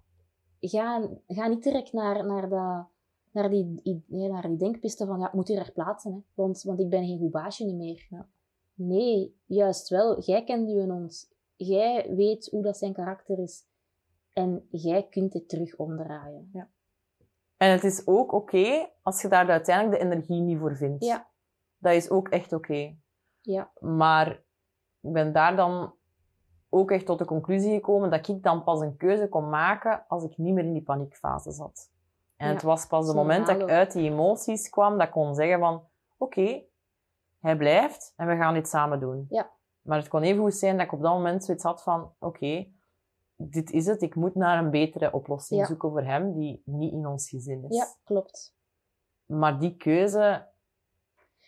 Ga, 0.59 1.09
ga 1.27 1.47
niet 1.47 1.63
direct 1.63 1.93
naar, 1.93 2.25
naar, 2.25 2.49
dat, 2.49 2.87
naar, 3.31 3.49
die, 3.49 4.03
nee, 4.07 4.29
naar 4.29 4.47
die 4.47 4.57
denkpiste 4.57 5.05
van 5.05 5.19
ja, 5.19 5.27
ik 5.27 5.33
moet 5.33 5.47
hier 5.47 5.63
herplaatsen. 5.63 6.13
Hè, 6.13 6.19
want, 6.33 6.61
want 6.63 6.79
ik 6.79 6.89
ben 6.89 7.05
geen 7.05 7.19
goed 7.19 7.31
baasje 7.31 7.65
niet 7.65 7.75
meer. 7.75 8.07
Ja. 8.09 8.27
Nee, 8.73 9.35
juist 9.45 9.89
wel. 9.89 10.21
Jij 10.21 10.43
kent 10.43 10.69
uw 10.69 10.89
hond. 10.89 11.33
Jij 11.55 12.15
weet 12.15 12.49
hoe 12.51 12.61
dat 12.61 12.77
zijn 12.77 12.93
karakter 12.93 13.39
is. 13.39 13.65
En 14.35 14.67
jij 14.69 15.07
kunt 15.07 15.33
het 15.33 15.49
terug 15.49 15.75
omdraaien. 15.75 16.69
En 17.57 17.71
het 17.71 17.83
is 17.83 18.07
ook 18.07 18.31
oké 18.31 18.89
als 19.01 19.21
je 19.21 19.27
daar 19.27 19.49
uiteindelijk 19.49 19.99
de 19.99 20.05
energie 20.05 20.41
niet 20.41 20.59
voor 20.59 20.75
vindt. 20.75 21.05
Ja. 21.05 21.29
Dat 21.77 21.93
is 21.93 22.09
ook 22.09 22.29
echt 22.29 22.53
oké. 22.53 22.95
Ja, 23.41 23.71
Maar 23.79 24.31
ik 25.01 25.11
ben 25.11 25.33
daar 25.33 25.55
dan 25.55 25.93
ook 26.69 26.91
echt 26.91 27.05
tot 27.05 27.19
de 27.19 27.25
conclusie 27.25 27.73
gekomen 27.73 28.09
dat 28.09 28.27
ik 28.27 28.43
dan 28.43 28.63
pas 28.63 28.79
een 28.79 28.97
keuze 28.97 29.29
kon 29.29 29.49
maken 29.49 30.05
als 30.07 30.23
ik 30.23 30.37
niet 30.37 30.53
meer 30.53 30.65
in 30.65 30.73
die 30.73 30.83
paniekfase 30.83 31.51
zat. 31.51 31.91
En 32.35 32.47
Ja, 32.47 32.53
het 32.53 32.63
was 32.63 32.87
pas 32.87 33.07
het 33.07 33.15
moment 33.15 33.47
dat 33.47 33.61
ik 33.61 33.69
uit 33.69 33.91
die 33.91 34.09
emoties 34.09 34.69
kwam, 34.69 34.97
dat 34.97 35.07
ik 35.07 35.13
kon 35.13 35.35
zeggen 35.35 35.59
van, 35.59 35.87
oké, 36.17 36.63
hij 37.39 37.57
blijft 37.57 38.13
en 38.15 38.27
we 38.27 38.35
gaan 38.35 38.53
dit 38.53 38.67
samen 38.67 38.99
doen. 38.99 39.25
Ja. 39.29 39.51
Maar 39.81 39.97
het 39.97 40.07
kon 40.07 40.21
even 40.21 40.41
goed 40.41 40.53
zijn 40.53 40.77
dat 40.77 40.85
ik 40.85 40.93
op 40.93 41.01
dat 41.01 41.13
moment 41.13 41.43
zoiets 41.43 41.63
had 41.63 41.83
van, 41.83 42.13
oké, 42.19 42.67
dit 43.35 43.71
is 43.71 43.85
het, 43.85 44.01
ik 44.01 44.15
moet 44.15 44.35
naar 44.35 44.63
een 44.63 44.71
betere 44.71 45.11
oplossing 45.13 45.59
Ja. 45.59 45.65
zoeken 45.65 45.89
voor 45.89 46.03
hem 46.03 46.33
die 46.33 46.61
niet 46.65 46.91
in 46.93 47.07
ons 47.07 47.29
gezin 47.29 47.63
is. 47.69 47.75
ja 47.77 47.85
klopt. 48.03 48.53
Maar 49.25 49.59
die 49.59 49.75
keuze, 49.77 50.47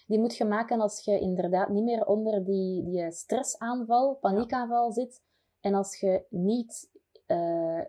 Die 0.08 0.20
moet 0.20 0.36
je 0.38 0.46
maken 0.46 0.82
als 0.82 1.04
je 1.06 1.20
inderdaad 1.20 1.70
niet 1.70 1.84
meer 1.84 2.06
onder 2.06 2.46
die, 2.46 2.84
die 2.84 3.12
stressaanval, 3.12 4.16
paniekaanval 4.16 4.92
zit. 4.92 5.22
En 5.62 5.74
als 5.74 6.00
je 6.00 6.26
niet 6.30 6.90
eh 7.26 7.82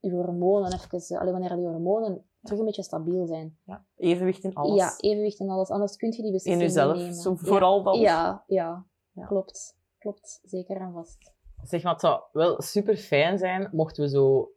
je 0.00 0.12
hormonen 0.12 0.72
even, 0.72 1.18
alleen 1.18 1.32
wanneer 1.32 1.56
die 1.56 1.66
hormonen 1.66 2.24
terug 2.42 2.58
een 2.58 2.64
beetje 2.64 2.82
stabiel 2.82 3.26
zijn. 3.26 3.58
ja, 3.64 3.84
evenwicht 3.96 4.44
in 4.44 4.54
alles. 4.54 4.76
Ja, 4.78 4.94
evenwicht 4.98 5.40
en 5.40 5.48
alles. 5.48 5.68
Anders 5.70 5.96
kun 5.96 6.08
je 6.10 6.16
die 6.16 6.26
in 6.26 6.32
beslissing 6.32 6.62
jezelf, 6.64 6.92
niet 6.92 7.02
nemen. 7.02 7.16
zo 7.22 7.30
Ja. 7.30 7.36
vooral 7.36 7.82
dan. 7.82 7.98
Ja, 7.98 8.44
ja, 8.46 8.86
Ja. 9.12 9.26
klopt. 9.26 9.76
Klopt, 9.98 10.40
zeker 10.44 10.76
en 10.76 10.92
vast. 10.92 11.32
Zeg 11.68 11.82
maar, 11.82 11.92
het 11.92 12.00
zou 12.00 12.20
wel 12.32 12.62
super 12.62 12.96
fijn 12.96 13.38
zijn 13.38 13.68
mochten 13.72 14.02
we 14.02 14.08
zo 14.08 14.50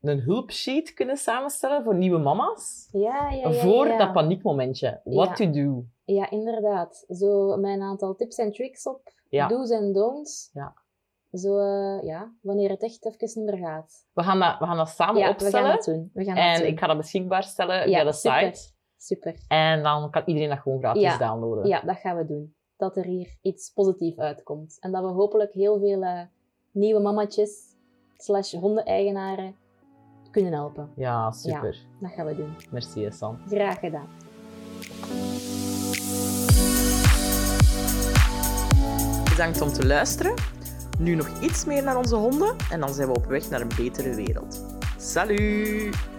een 0.00 0.20
hulpsheet 0.20 0.94
kunnen 0.94 1.16
samenstellen 1.16 1.84
voor 1.84 1.94
nieuwe 1.94 2.18
mama's. 2.18 2.88
Ja, 2.92 3.30
ja, 3.30 3.48
ja. 3.48 3.52
voor 3.52 3.88
dat 3.98 4.12
paniekmomentje. 4.12 5.00
What 5.04 5.36
to 5.36 5.50
do. 5.50 5.84
Ja, 6.04 6.30
inderdaad. 6.30 7.04
Zo 7.08 7.56
mijn 7.56 7.82
aantal 7.82 8.14
tips 8.14 8.36
en 8.36 8.52
tricks 8.52 8.86
op. 8.86 9.12
Do's 9.30 9.70
en 9.70 9.92
don'ts. 9.92 10.50
Ja. 10.52 10.74
Zo, 11.32 11.58
eh, 11.58 12.02
ja, 12.02 12.32
wanneer 12.40 12.70
het 12.70 12.82
echt 12.82 13.04
even 13.04 13.42
niet 13.42 13.50
meer 13.50 13.66
gaat. 13.66 14.06
We 14.12 14.22
gaan 14.22 14.38
dat, 14.38 14.58
we 14.58 14.64
gaan 14.64 14.76
dat 14.76 14.88
samen 14.88 15.20
ja, 15.20 15.26
we 15.26 15.32
opstellen. 15.32 15.66
gaan 15.66 15.76
dat 15.76 15.84
doen. 15.84 16.10
We 16.14 16.24
gaan 16.24 16.34
dat 16.34 16.44
en 16.44 16.58
doen. 16.58 16.68
ik 16.68 16.78
ga 16.78 16.86
dat 16.86 16.96
beschikbaar 16.96 17.42
stellen 17.42 17.82
via 17.82 18.04
de 18.04 18.12
super. 18.12 18.54
site. 18.54 18.74
Super. 18.96 19.36
En 19.48 19.82
dan 19.82 20.10
kan 20.10 20.22
iedereen 20.26 20.48
dat 20.48 20.58
gewoon 20.58 20.78
gratis 20.78 21.18
downloaden. 21.18 21.66
Ja, 21.66 21.80
dat 21.80 21.96
gaan 21.96 22.16
we 22.16 22.26
doen. 22.26 22.54
Dat 22.76 22.96
er 22.96 23.04
hier 23.04 23.38
iets 23.42 23.70
positiefs 23.70 24.18
uitkomt. 24.18 24.76
En 24.80 24.92
dat 24.92 25.02
we 25.02 25.08
hopelijk 25.08 25.52
heel 25.52 25.78
veel 25.78 26.02
eh, 26.02 26.22
nieuwe 26.76 27.00
mamatjes 27.00 27.50
slash 28.16 28.52
hondeneigenaren 28.52 29.54
kunnen 30.30 30.52
helpen. 30.52 30.90
Ja, 30.96 31.30
super. 31.30 31.76
Dat 32.00 32.10
gaan 32.10 32.26
we 32.26 32.36
doen. 32.36 32.54
Merci, 32.70 33.10
San. 33.10 33.38
Graag 33.48 33.78
gedaan. 33.78 34.08
Bedankt 39.30 39.60
om 39.60 39.68
te 39.68 39.86
luisteren. 39.86 40.34
Nu 40.98 41.14
nog 41.14 41.40
iets 41.40 41.64
meer 41.64 41.82
naar 41.82 41.96
onze 41.96 42.16
honden 42.16 42.56
en 42.70 42.80
dan 42.80 42.94
zijn 42.94 43.08
we 43.08 43.14
op 43.14 43.26
weg 43.26 43.50
naar 43.50 43.60
een 43.60 43.72
betere 43.76 44.14
wereld. 44.14 44.64
Salut! 44.98 46.15